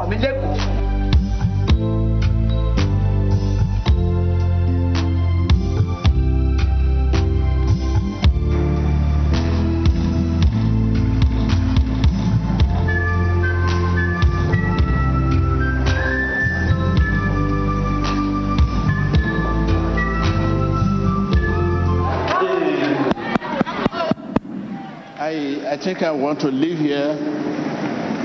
[25.26, 27.18] I, I think I want to leave here,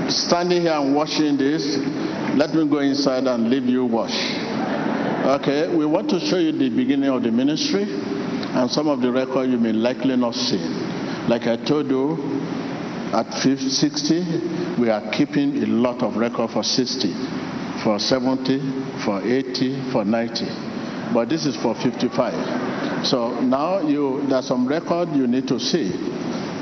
[0.07, 1.77] standing here and watching this.
[2.37, 4.13] Let me go inside and leave you watch.
[5.41, 9.11] Okay, we want to show you the beginning of the ministry and some of the
[9.11, 10.59] record you may likely not see.
[11.27, 12.21] Like I told you,
[13.13, 17.13] at 50, 60, we are keeping a lot of record for 60,
[17.83, 20.45] for 70, for 80, for 90.
[21.15, 23.07] But this is for 55.
[23.07, 26.20] So now you, there's some record you need to see.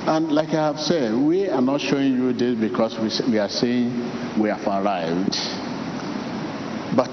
[0.10, 2.98] And like I have said, we are not showing you this because
[3.28, 3.92] we, are saying
[4.40, 5.38] we have arrived.
[6.96, 7.12] But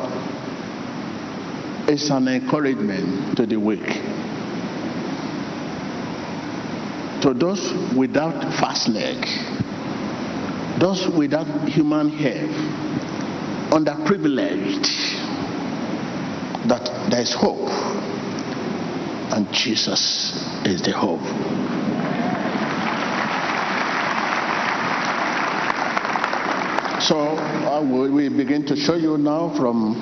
[1.90, 3.84] it's an encouragement to the weak.
[7.20, 9.22] To those without fast leg,
[10.80, 12.51] those without human help,
[13.72, 14.86] underprivileged,
[16.68, 17.68] that there is hope.
[19.34, 21.65] And Jesus is the hope.
[27.07, 29.94] So uh, we begin to show you now from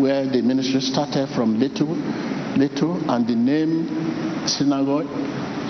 [0.00, 1.88] where the ministry started from little,
[2.56, 5.08] little, and the name synagogue,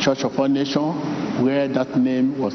[0.00, 2.54] Church of All Nation, where that name was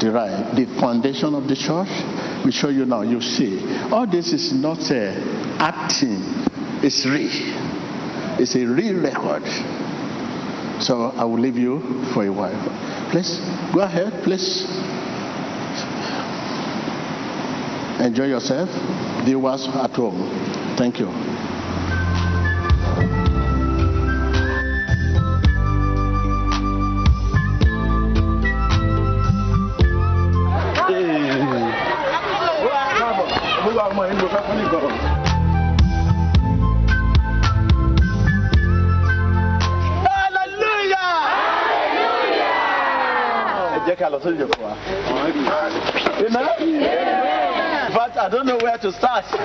[0.00, 0.56] derived.
[0.56, 1.90] The foundation of the church,
[2.46, 3.02] we show you now.
[3.02, 3.60] You see,
[3.92, 5.12] all this is not uh,
[5.60, 6.16] acting;
[6.82, 7.28] it's real.
[8.40, 9.44] It's a real record.
[10.82, 13.10] So I will leave you for a while.
[13.10, 13.38] Please
[13.74, 14.64] go ahead, please.
[18.02, 18.68] Enjoy yourself,
[19.24, 20.18] viewers at home.
[20.76, 21.06] Thank you.
[33.66, 34.84] Olúwa ọmọ yìí ló fẹ́ fún nìkan.
[43.76, 44.72] Ẹ jẹ́ ká lọ sórí ìjọba wa.
[46.26, 47.51] Amen.
[48.22, 49.24] I don't know where to start.
[49.34, 49.38] I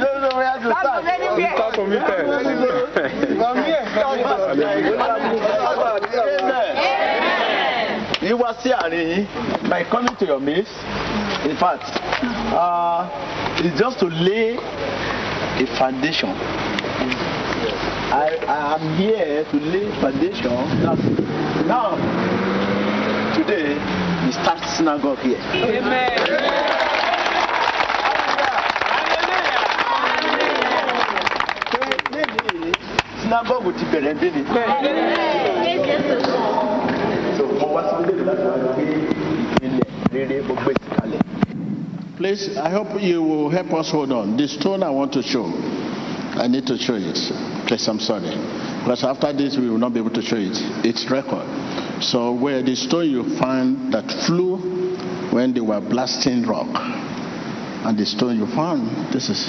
[0.00, 1.04] don't know where to start.
[1.04, 1.96] Start from me
[8.40, 9.26] wá sí àárín yín
[9.68, 10.72] by coming to your midst.
[11.44, 11.84] In fact,
[12.54, 13.08] uh,
[13.64, 16.30] it's just to lay a foundation.
[18.12, 20.56] I, I am here to lay foundation.
[21.66, 21.96] Now
[23.34, 23.76] today,
[24.32, 25.40] start synagogue here.
[40.96, 41.20] Kalẹ̀.
[42.16, 44.36] Please, I hope you will help us hold on.
[44.36, 45.46] The stone I want to show,
[46.36, 47.16] I need to show it.
[47.66, 48.36] Please, I'm sorry.
[48.84, 50.56] Because after this, we will not be able to show it.
[50.84, 51.46] It's record.
[52.00, 54.56] So, where the stone you find that flew
[55.30, 56.68] when they were blasting rock,
[57.84, 59.48] and the stone you found, this is.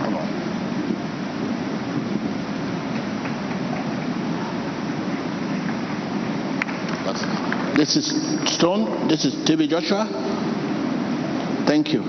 [0.00, 0.28] Come on.
[7.04, 8.06] That's- This is
[8.54, 8.97] Stone.
[9.08, 10.04] This is TB Joshua.
[11.66, 12.02] Thank you.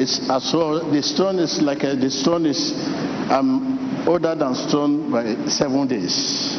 [0.00, 0.88] It's as well.
[0.88, 2.72] The stone is like a, the stone is
[3.28, 6.54] um, older than stone by seven days.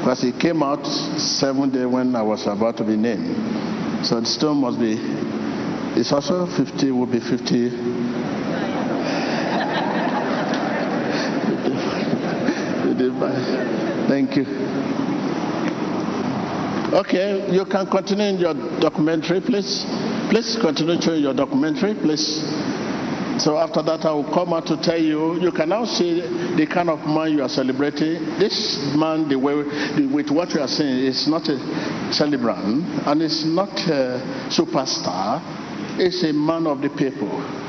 [0.00, 4.04] Because it came out seven days when I was about to be named.
[4.04, 4.98] So the stone must be,
[5.98, 8.21] it's also 50, will be 50.
[14.08, 14.46] Thank you.
[16.92, 19.84] Okay, you can continue in your documentary, please.
[20.28, 22.42] Please continue showing your documentary, please.
[23.38, 25.40] So after that, I will come out to tell you.
[25.40, 26.20] You can now see
[26.54, 28.38] the kind of man you are celebrating.
[28.38, 29.54] This man, the way
[30.06, 34.20] with what you are saying, is not a celebrant and is not a
[34.50, 35.40] superstar.
[35.98, 37.61] It's a man of the people.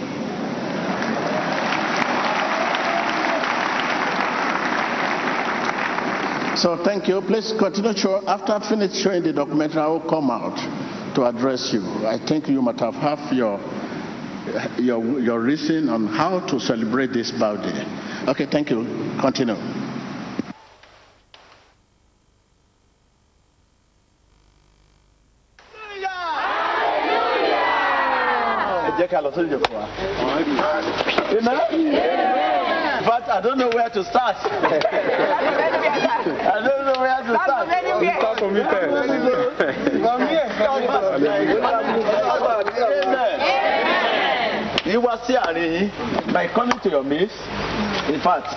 [6.63, 7.19] So thank you.
[7.19, 8.25] Please continue show.
[8.25, 10.55] After I finish showing the documentary, I will come out
[11.13, 11.81] to address you.
[12.07, 13.59] I think you might have have your
[14.79, 17.83] your your reason on how to celebrate this birthday.
[18.31, 18.85] Okay, thank you.
[19.19, 19.57] Continue.
[28.99, 29.85] jẹ́ ká lọ sórí ìjọba wa.
[31.37, 31.59] Amen?
[33.03, 34.37] In fact, I don't know where to start.
[38.03, 38.61] me
[43.01, 43.39] Amen.
[44.85, 45.89] Yín wá sí àárín yín
[46.33, 47.37] by coming to your midst.
[48.09, 48.47] In fact,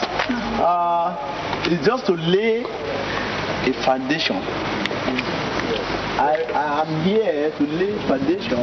[0.59, 1.15] uh,
[1.71, 4.37] it's just to lay a foundation.
[6.19, 8.59] I, I am here to lay foundation.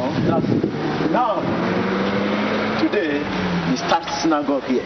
[1.10, 1.40] Now,
[2.80, 3.22] today,
[3.70, 4.84] we start synagogue here.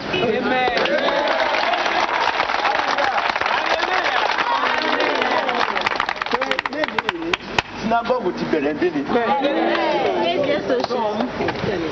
[7.89, 9.03] Synagogue ti bẹ̀rẹ̀ dé ni.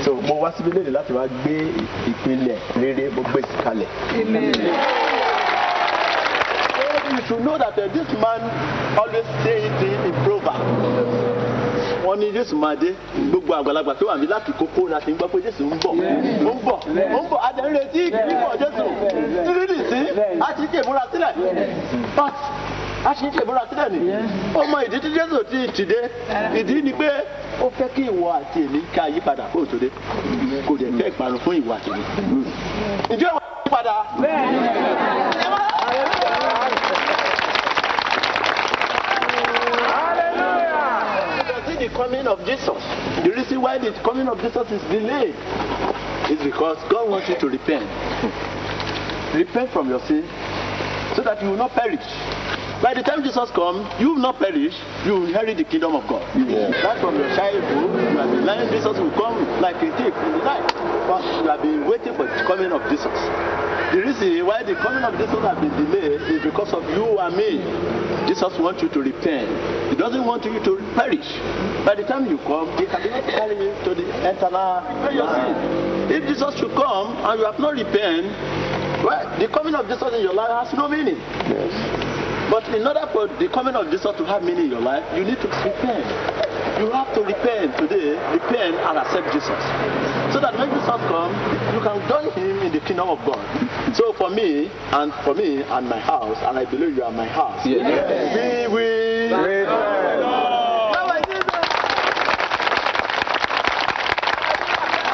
[0.05, 1.55] So mo wá síbi léde láti wá gbé
[2.11, 3.87] ìpínlẹ̀ rere mo gbé kalẹ̀.
[7.09, 8.41] You should know that uh, this man
[8.99, 10.61] always say it in, proverb.
[12.05, 12.93] Wọ́n ní Jésù máa dé
[13.31, 15.93] gbogbo àgbàlagbà tó wà ní láti kókó láti gbọ́ pé Jésù ń bọ̀.
[16.45, 16.77] Ó ń bọ̀
[17.17, 18.83] ó ń bọ̀ adé ń retí ìbímọ Jésù.
[19.45, 19.99] Tírìlì sí
[20.45, 21.33] a ti ṣe ìmúra sílẹ̀.
[22.15, 22.33] But
[23.05, 23.99] a ṣe ń ṣe ìmúra sílẹ̀ ni.
[24.61, 25.99] Ọmọ ìdí tí Jésù ti ti dé
[26.59, 27.09] ìdí ni pé
[27.61, 29.87] ó fẹ́ kí ìwọ àti èmi ká yípadà kó tó dé.
[30.67, 32.03] Kò dẹ̀ fẹ́ ìparun fún ìwọ àti èmi.
[33.13, 33.95] Ǹjẹ́ ìwọ yípadà?
[41.77, 42.81] The coming of Jesus.
[43.23, 45.35] The reason why the coming of Jesus is delayed
[46.31, 47.85] is because God wants you to repent.
[49.35, 50.23] repent from your sin
[51.15, 52.01] so that you will not perish.
[52.81, 54.73] By the time Jesus comes, you will not perish,
[55.03, 56.21] you will inherit the kingdom of God.
[56.37, 60.31] Right from your childhood, you have been learning Jesus will come like a thief in
[60.37, 60.69] the night.
[61.09, 63.17] But you have been waiting for the coming of Jesus.
[63.89, 67.33] The reason why the coming of Jesus has been delayed is because of you and
[67.33, 67.65] me.
[68.29, 69.49] Jesus wants you to repent.
[69.89, 71.25] He doesn't want you to perish.
[71.81, 74.85] By the time you come, he cannot carry you to the eternal
[75.17, 76.13] life.
[76.13, 78.29] If Jesus should come and you have not repented,
[79.01, 81.17] well, the coming of Jesus in your life has no meaning.
[82.49, 85.25] But in order for the coming of Jesus to have meaning in your life, you
[85.25, 86.05] need to repent.
[86.79, 89.59] You have to repent today, repent and accept Jesus.
[90.33, 91.35] So that when Jesus comes,
[91.73, 93.41] you can join him in the kingdom of God.
[93.95, 97.27] So for me, and for me and my house, and I believe you are my
[97.27, 98.71] house, we will repent.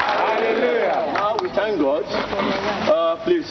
[0.04, 2.04] Now we thank God.
[2.04, 3.48] Uh, please.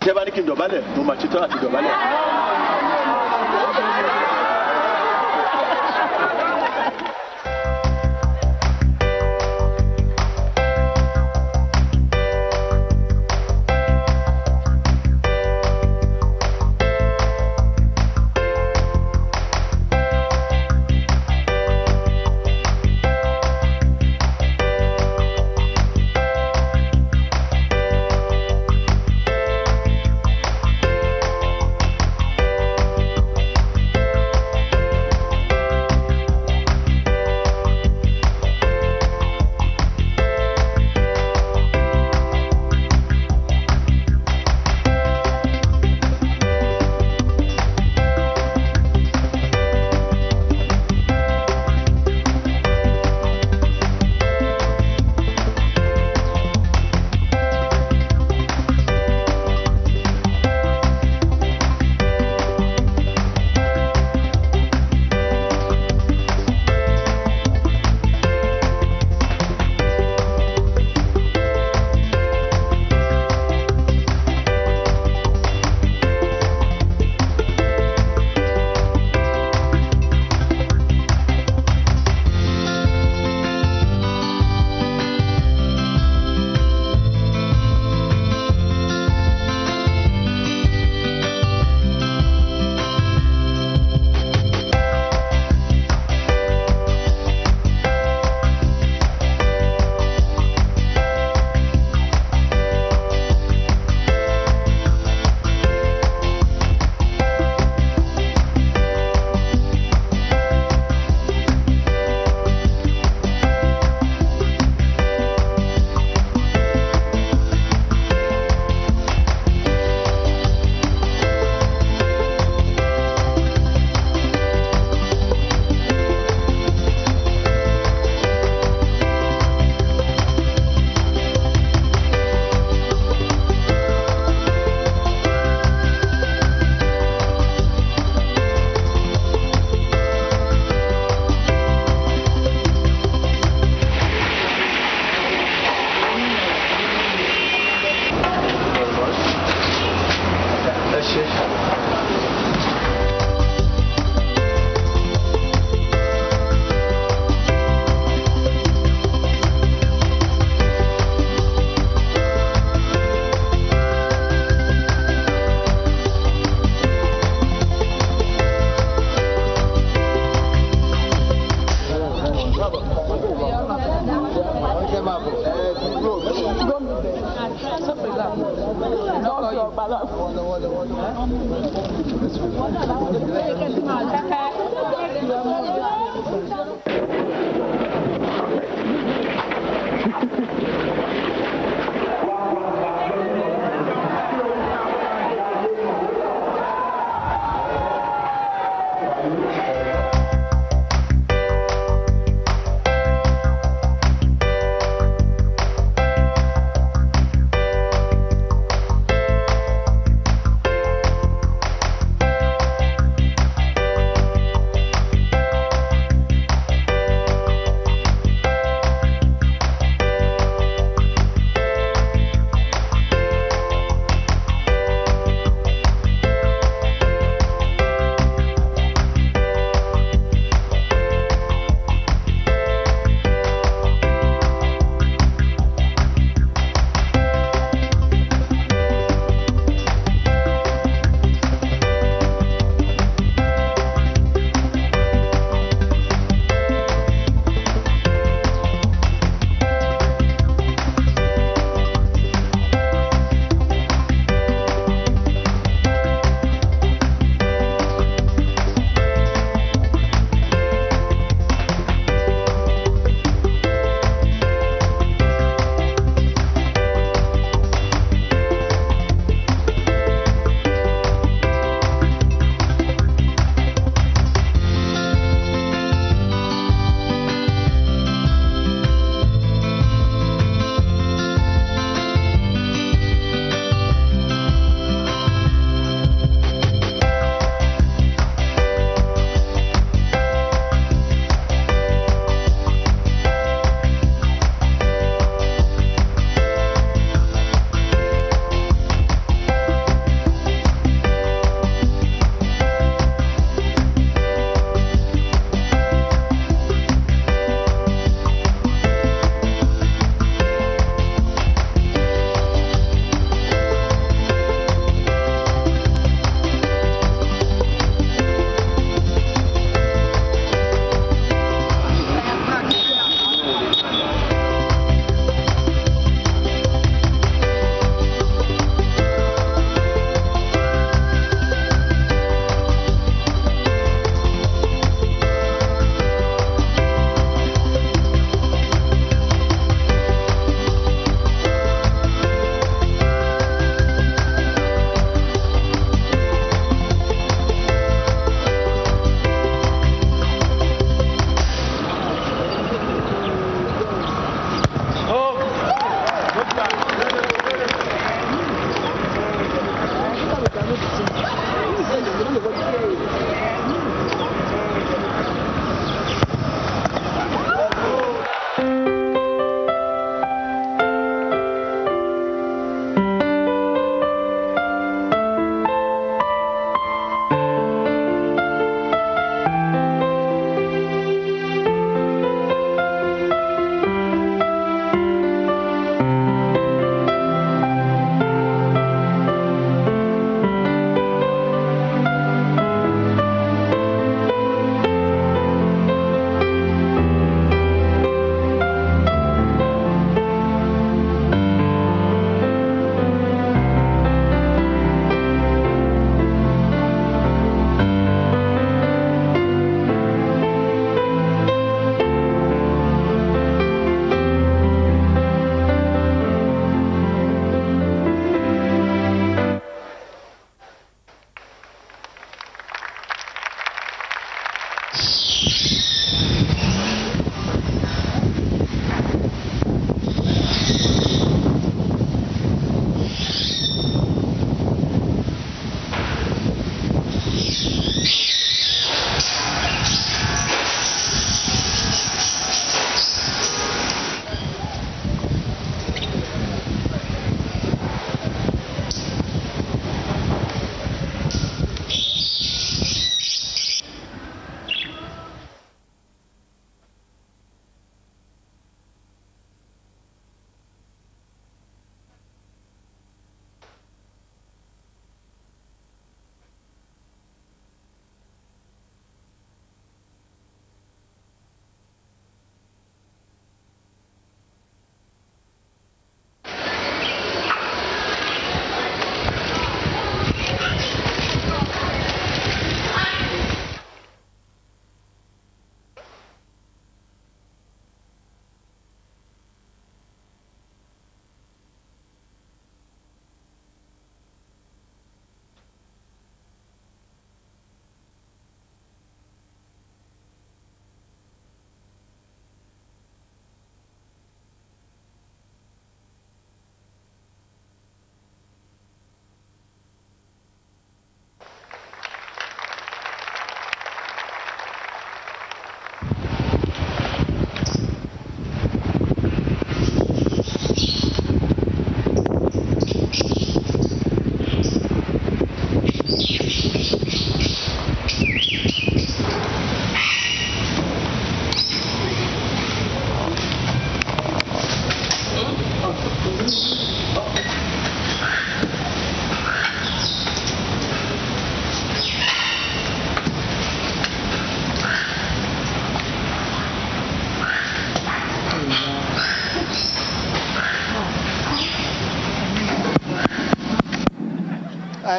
[0.00, 2.25] Tí ẹ bá ní kí n dọ̀bálẹ̀, mo máa ṣetán àti dọ̀bálẹ̀.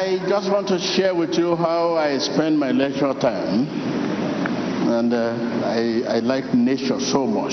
[0.08, 3.68] I just want to share with you how I spend my leisure time.
[4.88, 5.36] And uh,
[5.66, 7.52] I, I like nature so much.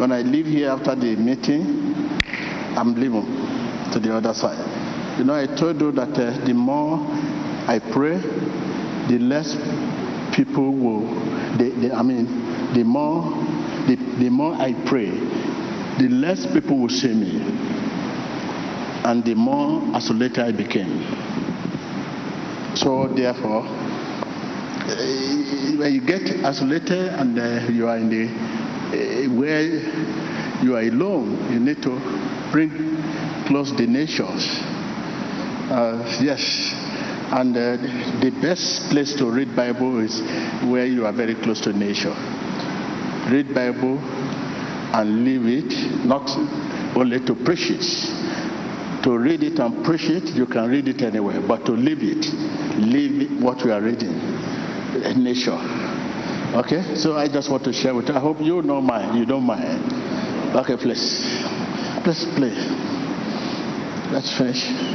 [0.00, 1.94] When I leave here after the meeting,
[2.76, 3.22] I'm leaving
[3.92, 4.58] to the other side.
[5.16, 6.98] You know, I told you that uh, the more
[7.68, 8.16] I pray,
[9.06, 9.54] the less
[10.34, 11.06] people will,
[11.58, 13.22] they, they, I mean, the more,
[13.86, 17.40] the, the more I pray, the less people will see me.
[19.04, 21.30] And the more isolated I became.
[22.82, 24.96] So, therefore, uh,
[25.78, 29.62] when you get isolated and uh, you are in the uh, where
[30.62, 32.00] you are alone, you need to
[32.50, 32.70] bring
[33.46, 34.44] close the nations.
[35.70, 36.74] Uh, yes,
[37.30, 40.20] and the best place to read Bible is
[40.68, 42.14] where you are very close to nature.
[43.30, 43.98] Read Bible
[44.92, 46.28] and live it, not
[46.96, 49.02] only to preach it.
[49.04, 52.26] To read it and preach it, you can read it anywhere, but to live it,
[52.78, 54.14] live what we are reading,
[55.22, 55.58] nature.
[56.54, 58.14] Okay, so I just want to share with you.
[58.14, 59.18] I hope you don't mind.
[59.18, 59.92] You don't mind.
[60.54, 61.42] Okay, please,
[62.04, 62.52] please play.
[64.12, 64.91] Let's finish.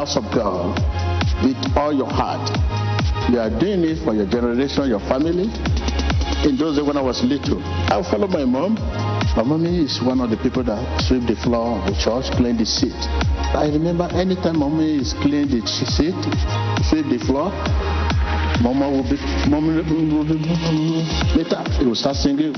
[0.00, 0.80] House of God
[1.44, 2.40] with all your heart,
[3.28, 5.44] you are doing it for your generation, your family.
[6.48, 7.60] In those days when I was little,
[7.92, 8.76] I followed my mom.
[9.36, 12.56] My mommy is one of the people that sweep the floor of the church, clean
[12.56, 12.96] the seat.
[13.52, 16.16] I remember anytime mommy is clean the seat,
[16.88, 17.52] sweep the floor,
[18.60, 19.16] Mama will be,
[19.48, 20.36] mommy will be,
[21.36, 22.54] later he will start singing.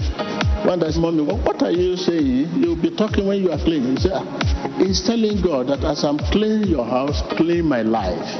[0.66, 2.50] One day, mommy, what are you saying?
[2.58, 3.96] You'll be talking when you are cleaning.
[3.98, 4.41] Said, ah,
[4.82, 8.38] "Ah, He's telling God that as I'm cleaning your house, clean my life.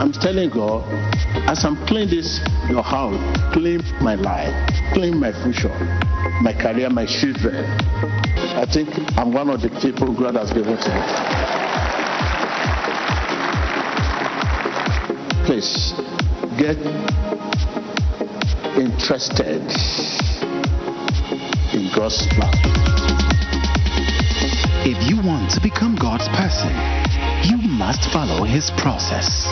[0.00, 0.84] I'm telling God,
[1.48, 2.40] as I'm cleaning this
[2.70, 3.18] your house,
[3.52, 4.54] clean my life,
[4.92, 5.74] clean my future,
[6.42, 7.64] my career, my children.
[8.56, 8.88] I think
[9.18, 11.02] I'm one of the people God has given to me.
[15.46, 15.94] Please
[16.56, 16.76] get
[18.78, 19.60] interested
[21.74, 22.52] in God's plan.
[24.86, 26.70] If you want to become God's person,
[27.44, 29.46] you must follow his process.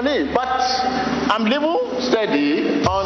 [0.00, 0.48] But
[1.30, 3.04] I'm living steady on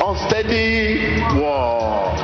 [0.00, 2.14] unsteady wall.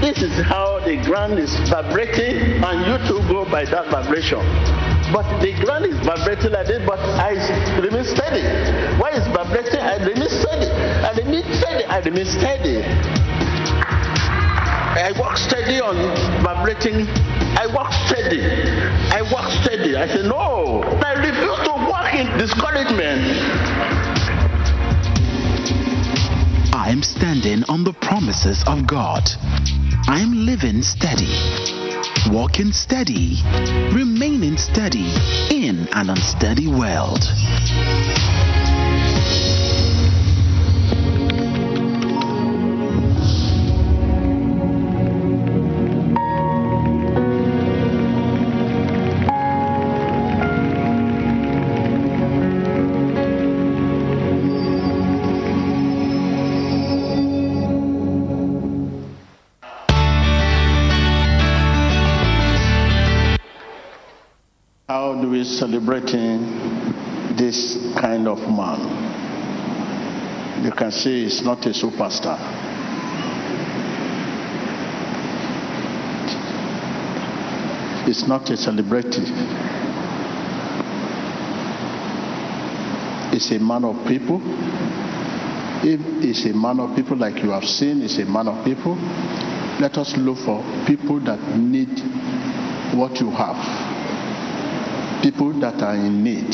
[0.00, 4.38] This is how the ground is vibrating, and you too go by that vibration.
[5.12, 7.32] But the ground is vibrating like this, but I
[7.78, 8.40] remain steady.
[8.98, 9.80] Why is vibrating?
[9.80, 10.70] I remain steady.
[11.04, 11.84] I remain steady.
[11.84, 12.82] I remain steady.
[14.94, 15.96] I walk steady on
[16.42, 17.06] vibrating.
[17.58, 18.40] I walk steady.
[19.12, 19.96] I walk steady.
[19.96, 20.82] I say no.
[21.04, 21.71] I refuse to
[22.14, 23.22] in discouragement.
[26.74, 29.30] I am standing on the promises of God.
[30.08, 31.32] I am living steady,
[32.30, 33.38] walking steady,
[33.92, 35.10] remaining steady
[35.50, 37.24] in an unsteady world.
[65.22, 66.42] How do we celebrating
[67.36, 68.80] this kind of man?
[70.64, 72.38] You can see he's not a superstar.
[78.04, 79.22] He's not a celebrity.
[83.30, 84.42] He's a man of people.
[85.84, 88.96] If he's a man of people like you have seen, he's a man of people.
[89.78, 92.00] Let us look for people that need
[92.98, 93.81] what you have
[95.22, 96.50] people that are in need.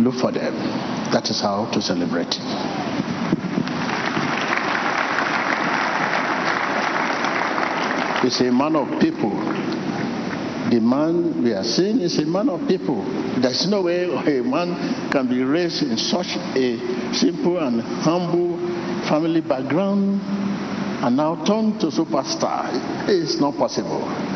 [0.00, 0.54] Look for them.
[1.12, 2.32] That is how to celebrate.
[8.22, 9.30] He's a man of people.
[10.70, 13.02] The man we are seeing is a man of people.
[13.40, 18.56] There's no way a man can be raised in such a simple and humble
[19.08, 20.20] family background
[21.02, 22.68] and now turn to superstar.
[23.08, 24.29] It's not possible.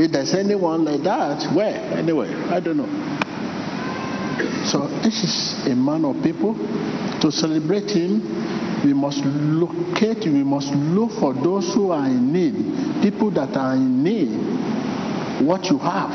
[0.00, 1.74] If there's anyone like that, where?
[1.98, 2.86] Anyway, I don't know.
[4.64, 6.54] So this is a man of people.
[7.20, 8.22] To celebrate him,
[8.84, 13.74] we must locate, we must look for those who are in need, people that are
[13.74, 14.28] in need.
[15.44, 16.14] What you have,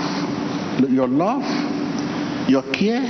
[0.90, 1.44] your love,
[2.50, 3.04] your care.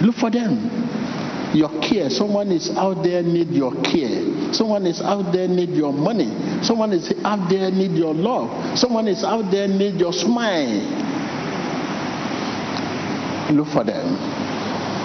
[0.00, 1.52] Look for them.
[1.54, 2.08] Your care.
[2.08, 4.33] Someone is out there need your care.
[4.54, 6.30] Someone is out there need your money.
[6.62, 8.78] Someone is out there need your love.
[8.78, 10.78] Someone is out there need your smile.
[13.50, 14.16] Look for them.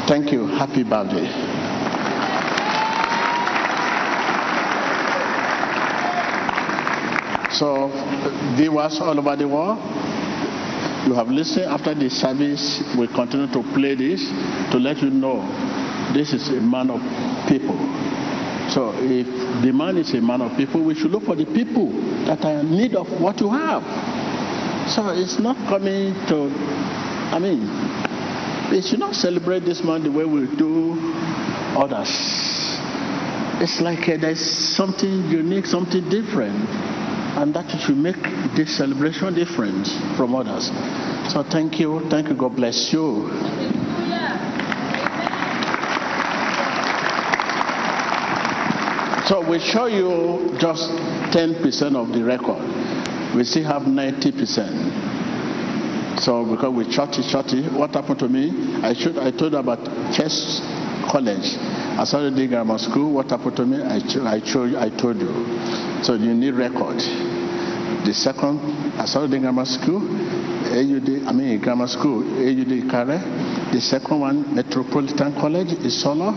[0.08, 0.46] Thank you.
[0.48, 1.26] Happy birthday.
[7.52, 7.90] So,
[8.56, 9.80] viewers all over the world,
[11.08, 12.82] you have listened after the service.
[12.98, 14.22] We continue to play this
[14.72, 15.42] to let you know
[16.14, 17.02] this is a man of
[17.50, 17.76] people.
[18.70, 19.26] So, if
[19.64, 21.92] the man is a man of people, we should look for the people
[22.26, 23.84] that are in need of what you have.
[24.90, 26.50] So it's not coming to,
[27.32, 27.62] I mean,
[28.72, 30.98] we should not celebrate this man the way we do
[31.78, 32.10] others.
[33.62, 36.68] It's like uh, there's something unique, something different,
[37.38, 38.22] and that should make
[38.56, 40.68] this celebration different from others.
[41.32, 43.69] So thank you, thank you, God bless you.
[49.30, 52.64] So we show you just 10% of the record.
[53.36, 56.20] We still have 90%.
[56.20, 58.82] So because we shorty shorty, what happened to me?
[58.82, 60.60] I should I told about chess
[61.12, 61.58] college.
[62.00, 63.12] I started the grammar school.
[63.14, 63.84] What happened to me?
[63.84, 65.30] I I showed I told you.
[66.02, 66.98] So you need record.
[66.98, 68.60] The second,
[69.00, 70.02] I started the grammar school.
[70.70, 73.20] AUD, I mean grammar school, AUD Kare.
[73.72, 76.32] The second one, Metropolitan College, is Solo,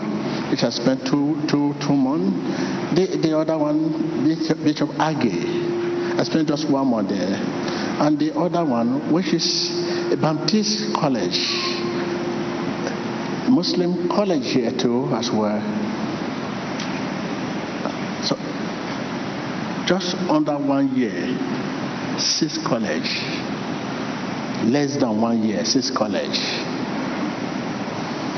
[0.51, 2.82] which I spent two, two, two months.
[2.95, 5.47] The, the other one, Bishop, Bishop Age,
[6.19, 7.41] I spent just one more there.
[8.01, 11.39] And the other one, which is a Baptist College,
[13.49, 15.61] Muslim college here too, as well.
[18.23, 18.37] So,
[19.87, 21.39] just under one year,
[22.19, 23.09] six college.
[24.65, 26.39] Less than one year, six college.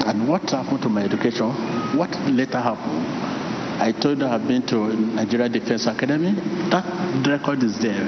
[0.06, 1.50] And what happened to my education?
[1.96, 3.23] What later happened?
[3.80, 6.32] I told her I've been to Nigeria Defense Academy.
[6.70, 8.06] That record is there.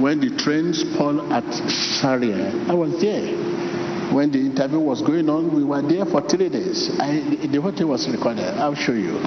[0.00, 1.44] When the train spoiled at
[2.00, 3.32] Zaria, I was there.
[4.12, 6.90] When the interview was going on, we were there for three days.
[6.98, 8.44] I, the whole thing was recorded.
[8.58, 9.18] I'll show you.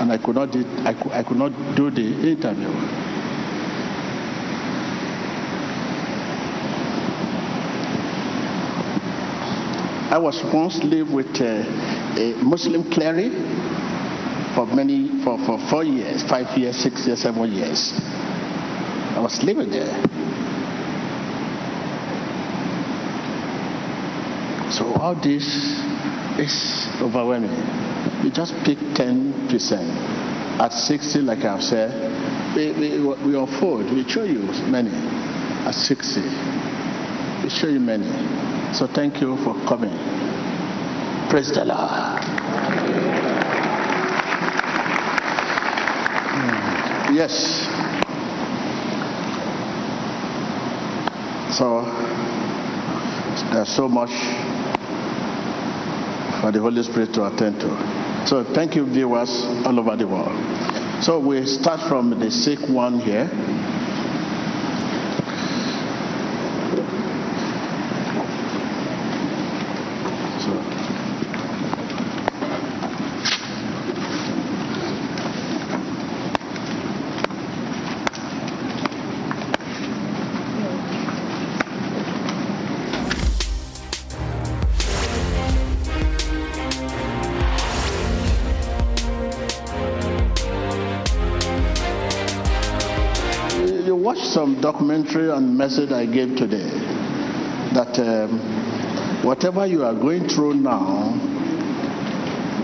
[0.00, 2.68] And I could not, did, I, could, I could not do the interview.
[10.10, 11.64] I was once live with uh,
[12.20, 13.32] a Muslim cleric
[14.54, 17.92] for many, for, for four years, five years, six years, seven years.
[19.14, 19.92] I was living there.
[24.70, 25.44] So all this
[26.38, 27.54] is overwhelming.
[28.22, 30.24] We just pick 10%.
[30.60, 31.90] At 60, like I've said,
[32.56, 33.90] we, we, we unfold.
[33.92, 34.40] We show you
[34.70, 34.90] many.
[35.66, 36.20] At 60,
[37.42, 38.06] we show you many.
[38.72, 39.90] So thank you for coming.
[41.28, 42.23] Praise the Lord.
[47.14, 47.32] Yes.
[51.56, 51.84] So
[53.52, 54.10] there's so much
[56.40, 58.26] for the Holy Spirit to attend to.
[58.26, 60.34] So thank you, viewers all over the world.
[61.04, 63.30] So we start from the sick one here.
[94.74, 96.68] Documentary and message I gave today
[97.74, 101.14] that um, whatever you are going through now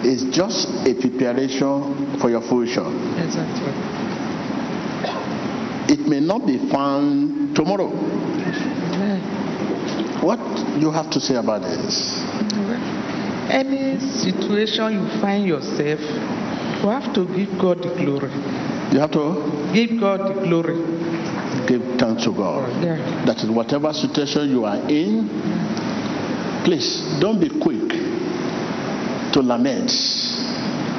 [0.02, 2.86] is just a preparation for your future.
[3.22, 3.70] Exactly.
[5.94, 7.90] It may not be found tomorrow.
[10.20, 10.40] What
[10.80, 12.24] you have to say about this?
[13.50, 16.00] Any situation you find yourself,
[16.82, 18.32] you have to give God the glory.
[18.92, 20.99] You have to Give God the glory.
[21.70, 22.82] Give thanks to God.
[22.82, 22.96] Yeah.
[23.26, 25.28] That is whatever situation you are in,
[26.64, 27.88] please don't be quick
[29.32, 29.92] to lament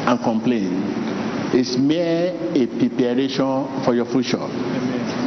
[0.07, 1.09] and complain.
[1.53, 4.47] It's mere a preparation for your future.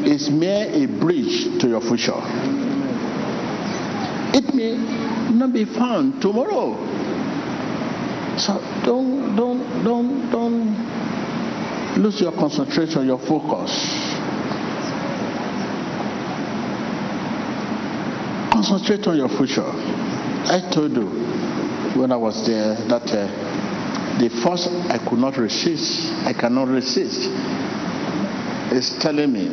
[0.07, 2.21] It's mere a bridge to your future.
[4.37, 4.77] It may
[5.37, 6.75] not be found tomorrow.
[8.39, 14.04] So don't don't don't don't lose your concentration, your focus.
[18.67, 19.63] Concentrate on your future.
[19.67, 21.05] I told you
[22.01, 27.29] when I was there that uh, the force I could not resist, I cannot resist,
[28.73, 29.49] is telling me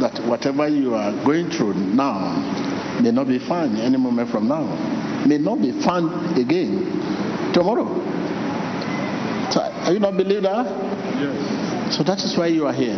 [0.00, 2.38] that whatever you are going through now
[3.02, 4.62] may not be found any moment from now,
[5.26, 7.88] may not be found again tomorrow.
[9.50, 10.66] So, are you not believe that?
[11.18, 11.96] Yes.
[11.96, 12.94] So that is why you are here.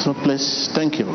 [0.00, 1.06] So please, thank you.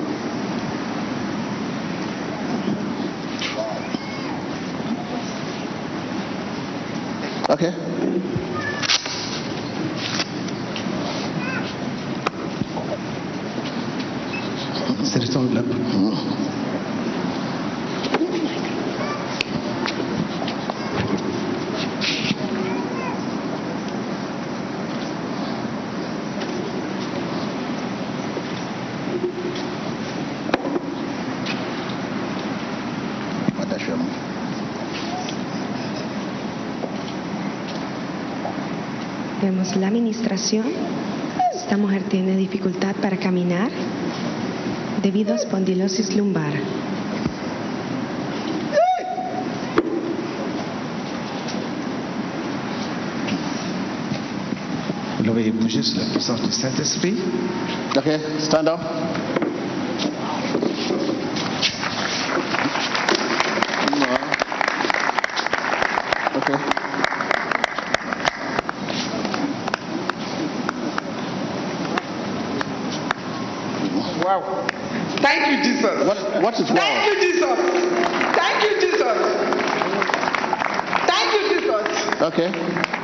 [7.63, 8.00] Okay.
[39.81, 40.67] La administración.
[41.55, 43.71] Esta mujer tiene dificultad para caminar
[45.01, 46.53] debido a espondilosis lumbar.
[55.17, 57.17] Vous le voyez bouger sous la puissance du Saint-Esprit.
[57.97, 59.10] Okay, stand up.
[76.41, 77.59] What, what is Thank you, Jesus.
[78.35, 79.17] Thank you, Jesus.
[81.05, 82.21] Thank you, Jesus.
[82.21, 82.49] Okay.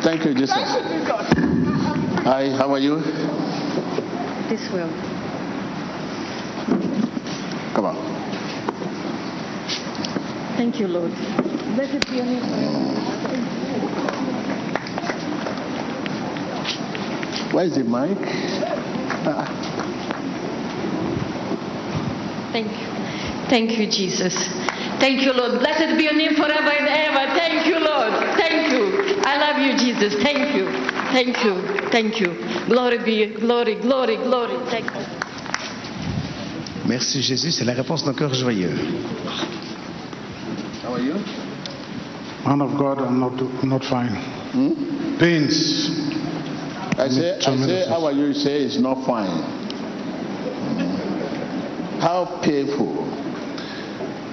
[0.02, 0.56] Thank you, Jesus.
[0.56, 2.24] Thank you, Jesus.
[2.26, 3.00] Hi, how are you?
[4.50, 4.90] This will.
[7.76, 7.96] Come on.
[10.58, 11.12] Thank you, Lord.
[11.76, 12.26] Blessed be your.
[17.54, 18.18] Where is the mic?
[19.30, 19.46] Ah,
[22.52, 22.87] Thank you.
[23.50, 24.36] Thank you, Jesus.
[25.00, 25.60] Thank you, Lord.
[25.60, 27.34] Blessed be your name forever and ever.
[27.38, 28.14] Thank you, Lord.
[28.38, 29.22] Thank you.
[29.24, 30.22] I love you, Jesus.
[30.22, 30.66] Thank you.
[31.14, 31.90] Thank you.
[31.90, 32.34] Thank you.
[32.66, 34.58] Glory be, glory, glory, glory.
[34.70, 35.06] Thank you.
[36.88, 38.72] Merci Jésus, c'est la réponse d'un cœur joyeux.
[40.84, 41.16] how are you?
[42.46, 43.34] Man of God, I'm not
[43.64, 44.16] not fine.
[44.54, 45.18] Hmm?
[45.20, 45.90] Pains.
[46.98, 48.28] I say, I say, how are you?
[48.28, 49.44] You say it's not fine.
[52.00, 53.27] How painful.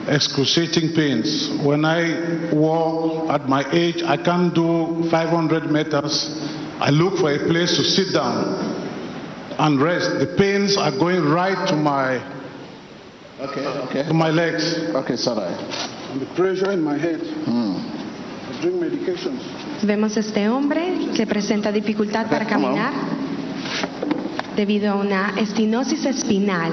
[0.09, 1.49] Excruciating pains.
[1.65, 6.39] When I walk at my age, I can't do 500 meters.
[6.81, 8.55] I look for a place to sit down
[9.59, 10.19] and rest.
[10.19, 12.21] The pains are going right to my
[13.41, 14.03] Okay, okay.
[14.05, 14.79] to my legs.
[14.95, 15.53] Okay, sorry.
[16.13, 17.21] And the pressure in my head.
[17.21, 17.77] Hmm.
[17.77, 19.43] I drink medications.
[19.83, 22.93] Vemos a este hombre que presenta dificultad para caminar
[24.57, 26.73] debido a una estenosis espinal.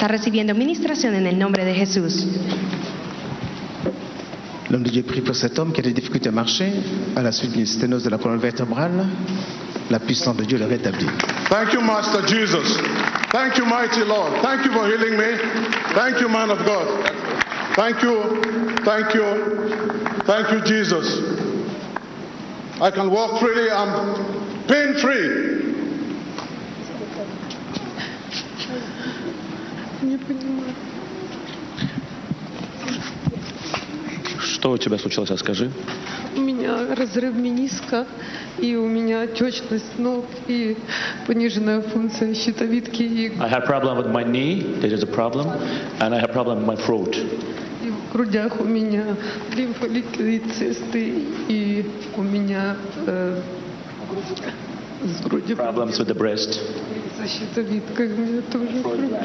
[0.00, 2.26] Está recibiendo ministración en el nombre de Jesús.
[4.70, 6.72] L'homme de Dieu prie pour cet homme qui a des difficultés à marcher
[7.14, 9.04] à la suite d'une sténose de la colonne vertébrale.
[9.90, 11.04] La puissance de Dieu le rétablit.
[11.50, 12.78] Thank you, Master Jesus.
[13.30, 14.40] Thank you, mighty Lord.
[14.40, 15.36] Thank you for healing me.
[15.94, 16.88] Thank you, man of God.
[17.76, 18.40] Thank you.
[18.82, 19.26] Thank you.
[20.24, 21.20] Thank you, Jesus.
[22.80, 23.70] I can walk freely.
[23.70, 25.69] I'm pain free.
[34.40, 35.70] Что у тебя случилось, расскажи.
[36.36, 38.06] У меня разрыв мениска,
[38.58, 40.76] и у меня отечность ног, и
[41.26, 45.46] пониженная функция щитовидки, и, I have problem with my knee, there is a problem,
[46.00, 47.16] and I have problem with my throat.
[47.82, 49.16] и в грудях у меня
[49.56, 52.76] лимфолиты, цисты, и у меня
[53.06, 53.40] э,
[55.04, 56.60] с грудью Problems with the breast.
[57.18, 59.18] со щитовидкой у меня тоже проблемы.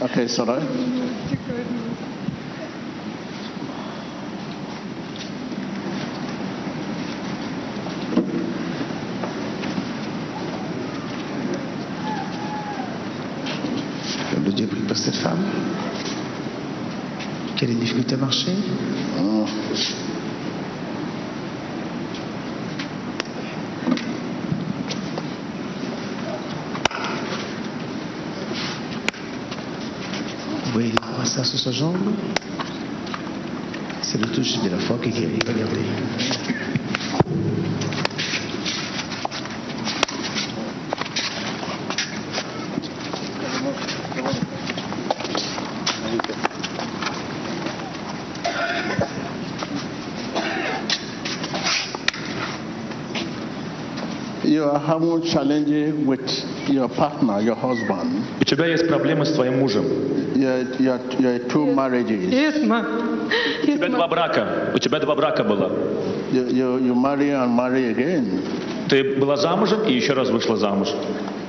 [0.00, 0.62] Okay, sorry.
[14.32, 15.42] L'homme de Dieu prie pour cette femme
[17.56, 18.54] qui a des difficultés à marcher.
[19.16, 19.46] Vous
[31.58, 32.14] sur sa jambe
[34.02, 35.38] C'est le touche de la foi qui guérit.
[35.46, 35.80] Regardez.
[54.44, 56.20] You are having challenges with
[56.68, 58.24] your partner, your husband.
[58.40, 60.17] У тебя есть проблемы с твоим мужем.
[60.37, 62.33] You're, you're, you're two marriages.
[62.33, 62.85] Эсма,
[63.63, 64.71] У тебя два брака.
[64.75, 65.71] У тебя два брака было.
[66.31, 68.41] You, you, you marry and marry again.
[68.89, 70.89] Ты была замужем и еще раз вышла замуж.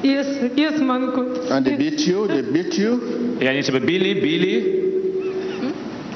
[0.02, 0.26] эс,
[0.56, 1.22] эсманку.
[1.50, 3.38] And they beat you, they beat you.
[3.40, 4.80] И они тебя били, били.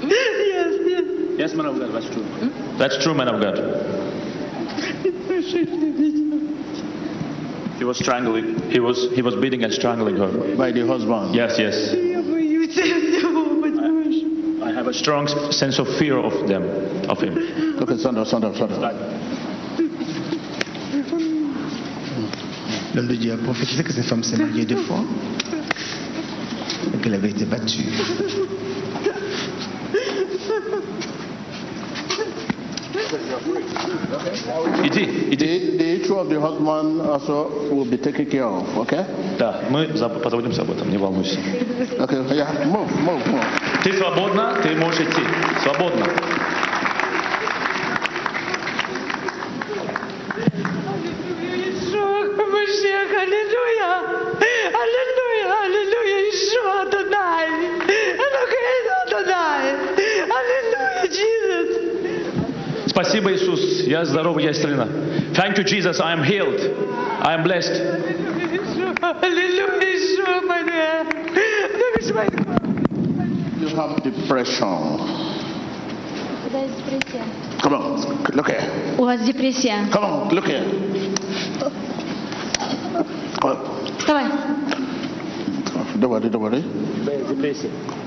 [0.02, 1.04] Yes, yes.
[1.38, 2.24] Yes, man of God, that's true.
[2.78, 3.56] That's true, man of God.
[7.78, 8.70] He was strangling.
[8.70, 10.56] He was he was beating and strangling her.
[10.56, 11.34] By the husband.
[11.34, 11.94] Yes, yes.
[14.92, 16.64] I have a strong s- sense of fear of them,
[17.08, 17.34] of him.
[17.80, 18.94] Okay, stand up, stand up, stand up.
[22.94, 25.00] L'homme de Dieu a prophétisé que cette femme s'est mariée deux fois
[26.94, 27.86] et qu'elle avait été battue.
[34.18, 39.04] The, the issue of the husband also will be taken care of, okay?
[39.38, 41.38] Да, мы заб- позаботимся об этом, не волнуйся.
[42.00, 43.71] Okay, yeah, move, move, move.
[43.83, 45.21] Ты свободна, ты можешь идти.
[45.61, 46.05] Свободно.
[62.87, 63.83] Спасибо, Иисус.
[63.85, 64.87] Я здоров, я исцелена.
[65.33, 65.99] Thank you, Jesus.
[65.99, 66.61] I am healed.
[67.21, 67.81] I am blessed.
[69.01, 69.63] Hallelujah,
[73.76, 74.98] have depression.
[77.60, 78.62] Come on, look here.
[78.98, 79.86] У вас депрессия.
[79.92, 80.64] Come on, look here.
[83.40, 83.56] Come on.
[83.98, 84.24] Вставай.
[85.98, 88.01] Don't worry, don't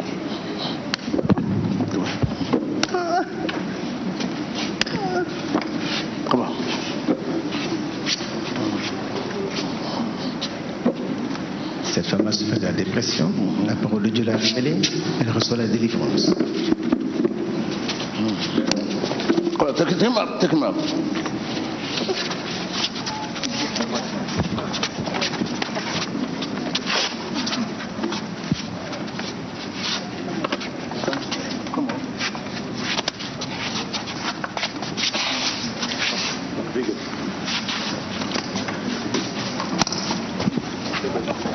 [13.67, 14.77] La parole de Dieu l'a révélée.
[15.21, 16.33] Elle reçoit la délivrance.
[19.59, 20.75] Come on, take him up, take him up.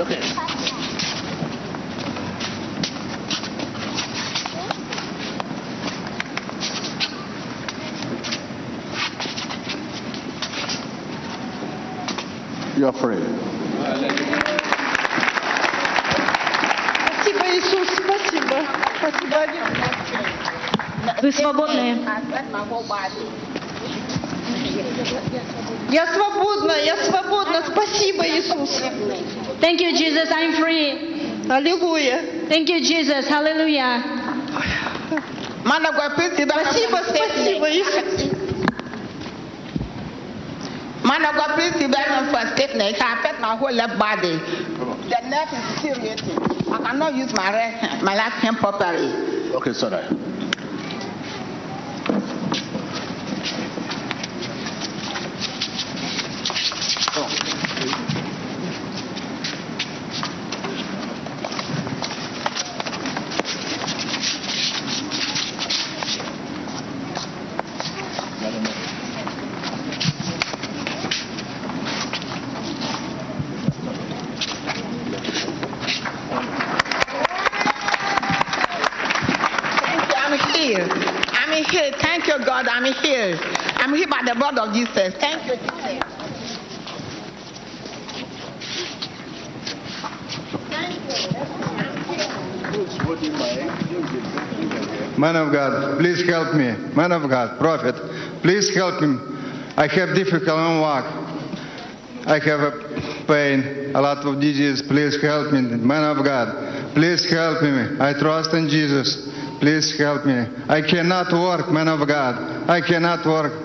[0.01, 0.50] You
[12.84, 13.16] are free.
[17.16, 18.56] Спасибо, Иисус, спасибо.
[18.98, 19.46] Спасибо.
[21.22, 21.98] Вы свободны.
[25.90, 27.62] Я свободна, я свободна.
[27.66, 28.82] Спасибо, Иисус.
[29.60, 30.30] Thank you, Jesus.
[30.30, 31.48] I'm free.
[31.48, 32.20] Аллилуйя.
[32.48, 33.28] Thank you, Jesus.
[33.28, 34.02] Hallelujah.
[35.64, 38.29] Спасибо, спасибо, Иисус.
[41.21, 41.85] Man of God, please me
[42.33, 42.99] for stiffness.
[42.99, 44.37] I affect my whole left body.
[44.39, 46.71] The nerve is deteriorating.
[46.71, 49.11] I cannot use my right, my left hand properly.
[49.53, 50.03] Okay, sorry.
[84.97, 85.55] Of Thank you,
[95.17, 96.71] Man of God, please help me.
[96.95, 97.95] Man of God, prophet,
[98.41, 99.17] please help me.
[99.77, 101.05] I have difficult in walk.
[102.25, 102.71] I have a
[103.27, 104.81] pain, a lot of disease.
[104.81, 105.61] Please help me.
[105.61, 107.97] Man of God, please help me.
[107.99, 109.27] I trust in Jesus.
[109.59, 110.45] Please help me.
[110.67, 112.69] I cannot work, man of God.
[112.69, 113.60] I cannot work.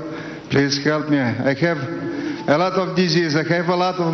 [0.51, 1.19] Please help me.
[1.19, 1.79] I have
[2.49, 3.37] a lot of disease.
[3.37, 4.13] I have a lot of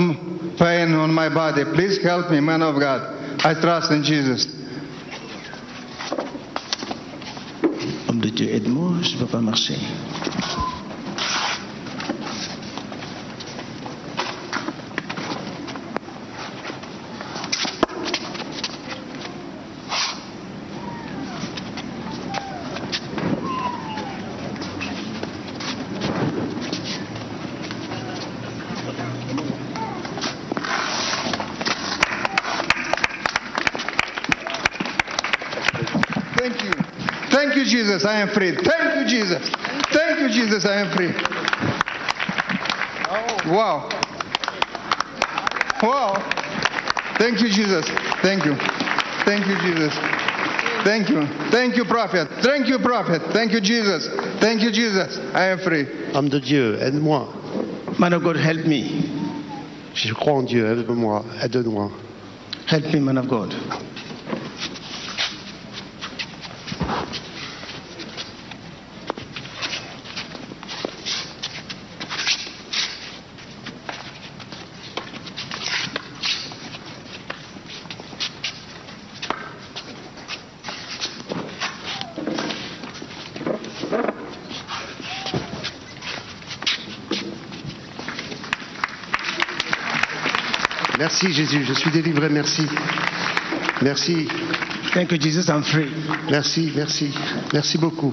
[0.58, 1.64] pain on my body.
[1.64, 3.02] Please help me, man of God.
[3.44, 4.46] I trust in Jesus.
[8.12, 9.76] De Dieu, aide-moi, je ne peux pas marcher.
[36.42, 36.72] Thank you.
[37.30, 37.64] Thank you,
[38.02, 38.10] Jesus.
[38.10, 38.52] I am free.
[38.54, 39.48] Thank you, Jesus.
[39.92, 40.64] Thank you, Jesus.
[40.66, 41.12] I am free.
[43.50, 43.88] Wow.
[45.82, 46.14] Wow.
[47.18, 47.86] Thank you, Jesus.
[48.22, 48.56] Thank you.
[49.24, 49.94] Thank you, Jesus.
[50.84, 51.26] Thank you.
[51.50, 52.28] Thank you, prophet.
[52.42, 53.22] Thank you, prophet.
[53.32, 54.08] Thank you, Jesus.
[54.40, 55.18] Thank you, Jesus.
[55.34, 55.86] I am free.
[56.12, 57.28] Homme de Dieu, aide-moi.
[57.98, 59.08] Man of God, help me.
[59.94, 61.90] Je crois en Dieu, aide-moi, aide-moi.
[62.66, 63.54] Help me, man of God.
[91.22, 92.62] Merci Jésus, je suis délivré, merci.
[93.80, 94.26] Merci.
[94.92, 95.88] Thank you, Jesus, I'm free.
[96.28, 97.14] Merci, merci.
[97.52, 98.12] Merci beaucoup.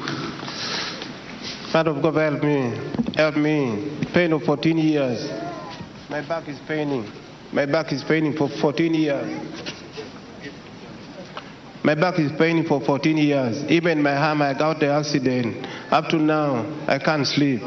[1.72, 2.72] Father of God, help me.
[3.18, 3.80] Help me.
[4.14, 5.28] Pain of 14 years.
[6.08, 7.04] My back is paining.
[7.52, 9.26] My back is paining for 14 years.
[11.84, 13.64] My back is paining for 14 years.
[13.72, 15.66] Even my arm, I got the accident.
[15.90, 17.62] Up to now, I can't sleep.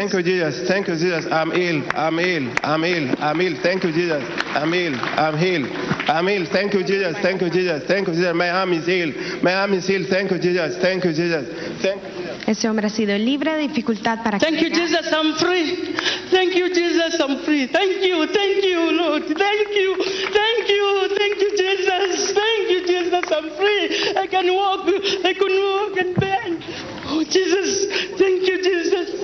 [0.00, 0.66] Thank you, Jesus.
[0.66, 1.26] Thank you, Jesus.
[1.30, 1.84] I'm ill.
[1.92, 2.54] I'm ill.
[2.64, 3.14] I'm ill.
[3.20, 3.54] I'm ill.
[3.60, 4.24] Thank you, Jesus.
[4.56, 4.96] I'm ill.
[4.96, 5.68] I'm healed.
[6.08, 6.46] I'm ill.
[6.46, 7.18] Thank you, Jesus.
[7.18, 7.84] Thank you, Jesus.
[7.84, 8.34] Thank you, Jesus.
[8.34, 9.42] My arm is healed.
[9.42, 10.08] My arm is healed.
[10.08, 10.78] Thank you, Jesus.
[10.78, 11.44] Thank you, Jesus.
[11.82, 12.20] Thank you.
[12.46, 14.70] Ese hombre ha sido libre de dificultad para Thank you.
[14.70, 15.94] Jesus, I'm free.
[16.30, 17.66] Thank you, Jesus, I'm free.
[17.66, 19.24] Thank you, thank you, Lord.
[19.26, 19.96] Thank you,
[20.32, 22.32] thank you, thank you, Jesus.
[22.32, 24.16] Thank you, Jesus, I'm free.
[24.16, 24.88] I can walk,
[25.26, 26.64] I can walk and bend.
[27.12, 29.19] Oh, Jesus, thank you, Jesus.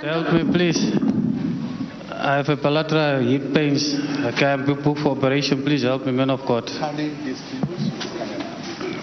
[0.00, 0.78] Help me, please.
[2.12, 3.94] I have a bilateral hip pains.
[4.24, 5.62] I can't be booked for operation.
[5.64, 6.66] Please help me, man of God.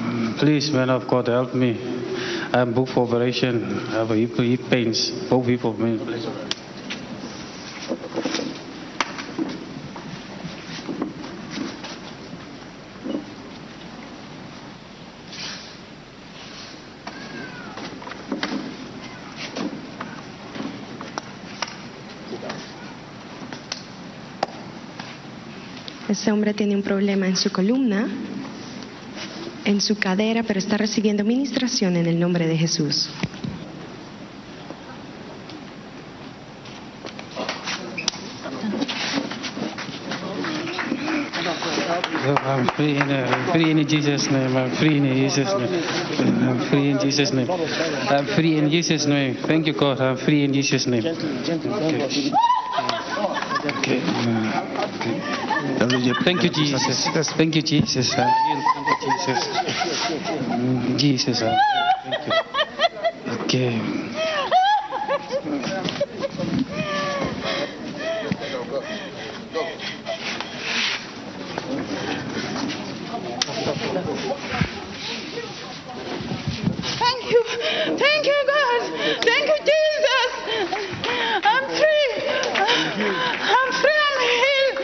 [0.05, 1.77] Mm, Please, man of God, help me.
[2.53, 3.87] I'm booked for operation.
[3.89, 5.11] I have a hip, hip pains.
[5.29, 5.97] Both hip me,
[26.25, 28.07] Ese hombre tiene un problema en su columna,
[29.63, 33.11] en su cadera, pero está recibiendo ministración en el nombre de Jesús.
[42.43, 44.57] I'm free in, uh, free in Jesus' name.
[44.57, 45.69] I'm free in Jesus' name.
[46.41, 47.47] I'm free in Jesus' name.
[48.09, 49.37] I'm free in Jesus' name.
[49.45, 50.01] Thank you, God.
[50.01, 51.05] I'm free in Jesus' name.
[51.05, 52.01] Okay.
[53.77, 54.01] Okay.
[54.01, 55.44] Uh,
[56.23, 57.31] Thank you, Jesus.
[57.33, 58.13] Thank you, Jesus.
[58.13, 58.57] Thank you,
[59.01, 59.39] Jesus.
[60.97, 61.39] Jesus.
[61.39, 62.33] Thank you.
[63.27, 63.81] Okay.
[76.97, 77.43] Thank you.
[77.97, 78.81] Thank you, God.
[79.21, 80.29] Thank you, Jesus.
[81.43, 82.09] I'm free.
[83.41, 83.99] I'm free.
[84.05, 84.77] I'm healed.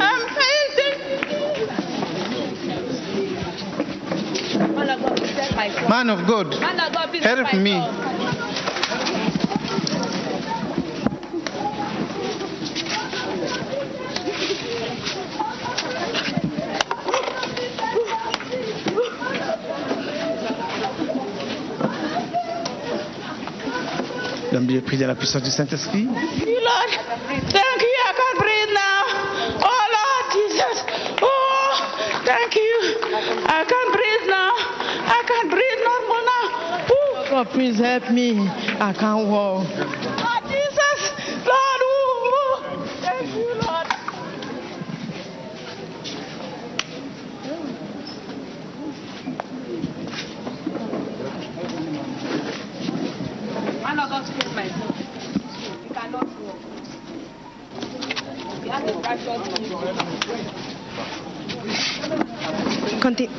[0.00, 0.76] I'm healed.
[0.76, 1.00] Thank
[5.80, 5.88] you.
[5.88, 7.72] Man of God, Man of God, please help help my me.
[7.72, 9.26] son.
[24.52, 26.04] L'homme Dieu prie dans la puissance du Saint-Esprit.
[26.06, 27.65] Lord,
[37.44, 38.38] please help me.
[38.38, 39.66] I can't walk.
[39.68, 41.00] Lord Jesus.
[41.44, 42.86] Lord, ooh, ooh.
[43.00, 43.86] Thank you, Lord.
[53.82, 54.92] Man of God, save my son.
[55.82, 56.60] He cannot walk.
[58.62, 59.42] He has a fractured
[63.00, 63.30] Conti-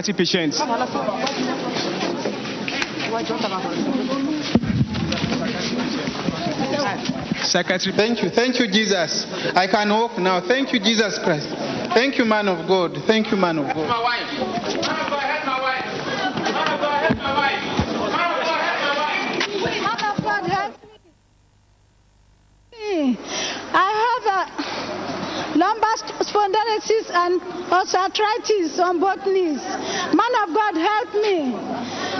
[0.00, 0.56] Patients.
[7.42, 7.92] Psychiatry.
[7.92, 8.30] Thank you.
[8.30, 9.26] Thank you, Jesus.
[9.54, 10.40] I can walk now.
[10.40, 11.48] Thank you, Jesus Christ.
[11.92, 12.96] Thank you, man of God.
[13.06, 13.36] Thank you.
[13.36, 13.88] Man of God,
[28.10, 29.62] osteoarthritis on both knees.
[30.14, 31.50] Man of God, help me.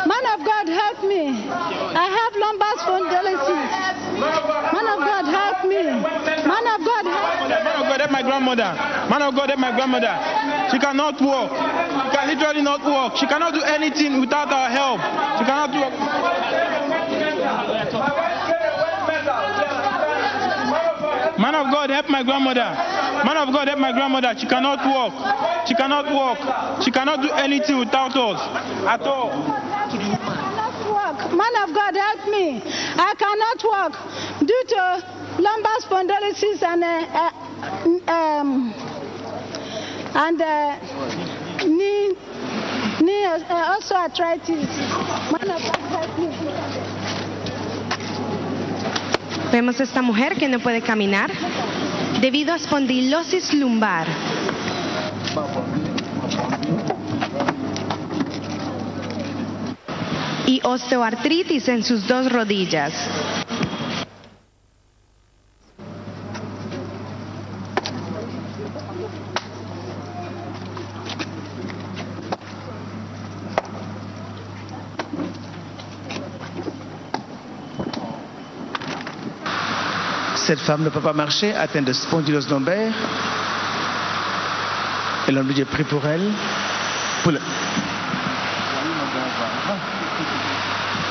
[0.07, 1.51] Man of God, help me.
[1.51, 3.71] I have lumbar spondylosis.
[4.73, 5.83] Man of God, help me.
[6.47, 7.49] Man of God, help me.
[7.49, 8.73] Man of God, help my grandmother.
[9.11, 10.15] Man of God, help my grandmother.
[10.71, 11.51] She cannot walk.
[11.51, 13.17] She can literally not walk.
[13.17, 15.01] She cannot do anything without our help.
[15.39, 15.81] She cannot do.
[21.41, 22.90] Man of God, help my grandmother.
[23.25, 24.35] Man of God, help my grandmother.
[24.39, 25.67] She cannot walk.
[25.67, 26.83] She cannot walk.
[26.83, 28.41] She cannot do anything without us
[28.87, 29.29] at all.
[30.91, 31.33] walk.
[31.33, 32.63] Man of God, help me.
[32.97, 33.93] I cannot walk
[34.41, 35.05] due to
[35.39, 38.75] lumbar spondylosis and uh, uh, um,
[40.15, 40.79] and uh,
[41.65, 42.17] knee
[43.01, 44.69] knee uh, also arthritis.
[45.33, 46.29] Man of God, help me.
[49.53, 51.31] Vemos esta mujer que no puede caminar
[52.21, 54.07] debido a espondilosis lumbar.
[60.47, 62.93] Y osteoartritis en sus dos rodillas.
[80.51, 82.93] Cette femme ne peut pas marcher, atteinte de spondylose lombaire.
[85.29, 86.29] Et l'homme de Dieu prie pour elle,
[87.23, 87.39] pour, la-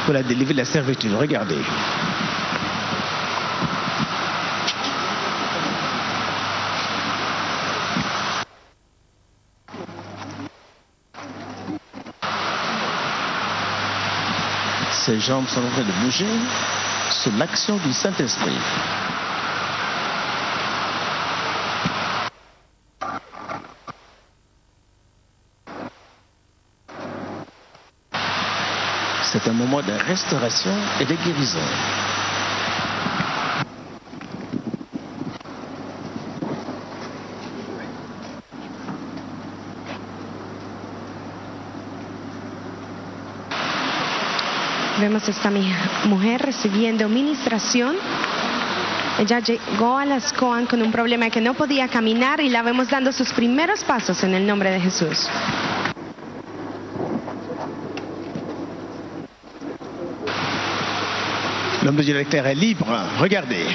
[0.03, 1.13] pour la délivrer de la servitude.
[1.17, 1.55] Regardez.
[14.91, 16.25] Ses jambes sont en train de bouger
[17.09, 18.57] sous l'action du Saint-Esprit.
[29.59, 30.71] Moment de restauration
[31.01, 31.59] et de guérison.
[45.01, 45.51] Vemos a esta
[46.05, 47.95] mujer recibiendo ministración.
[49.17, 52.89] Ella llegó a las COAN con un problema que no podía caminar y la vemos
[52.89, 55.27] dando sus primeros pasos en el nombre de Jesús.
[61.89, 62.03] L'homme de
[62.45, 62.85] est libre.
[63.19, 63.65] Regardez.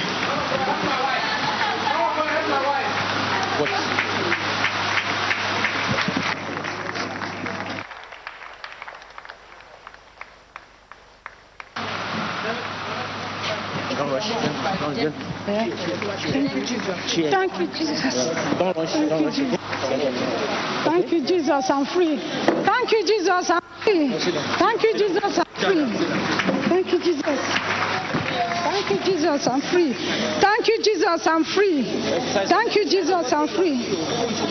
[15.44, 15.74] Thank
[16.54, 16.86] you, Jesus.
[17.30, 17.66] Thank you.
[20.84, 21.68] Thank you, Jesus.
[21.68, 22.20] I'm free.
[22.64, 23.50] Thank you, Jesus.
[23.50, 24.10] I'm free.
[24.58, 25.38] Thank you, Jesus.
[25.38, 26.44] I'm free.
[26.68, 27.93] Thank you, Jesus.
[28.74, 29.46] Thank you, Jesus.
[29.46, 29.92] I'm free.
[30.40, 31.26] Thank you, Jesus.
[31.28, 31.84] I'm free.
[32.48, 33.32] Thank you, Jesus.
[33.32, 34.44] I'm free.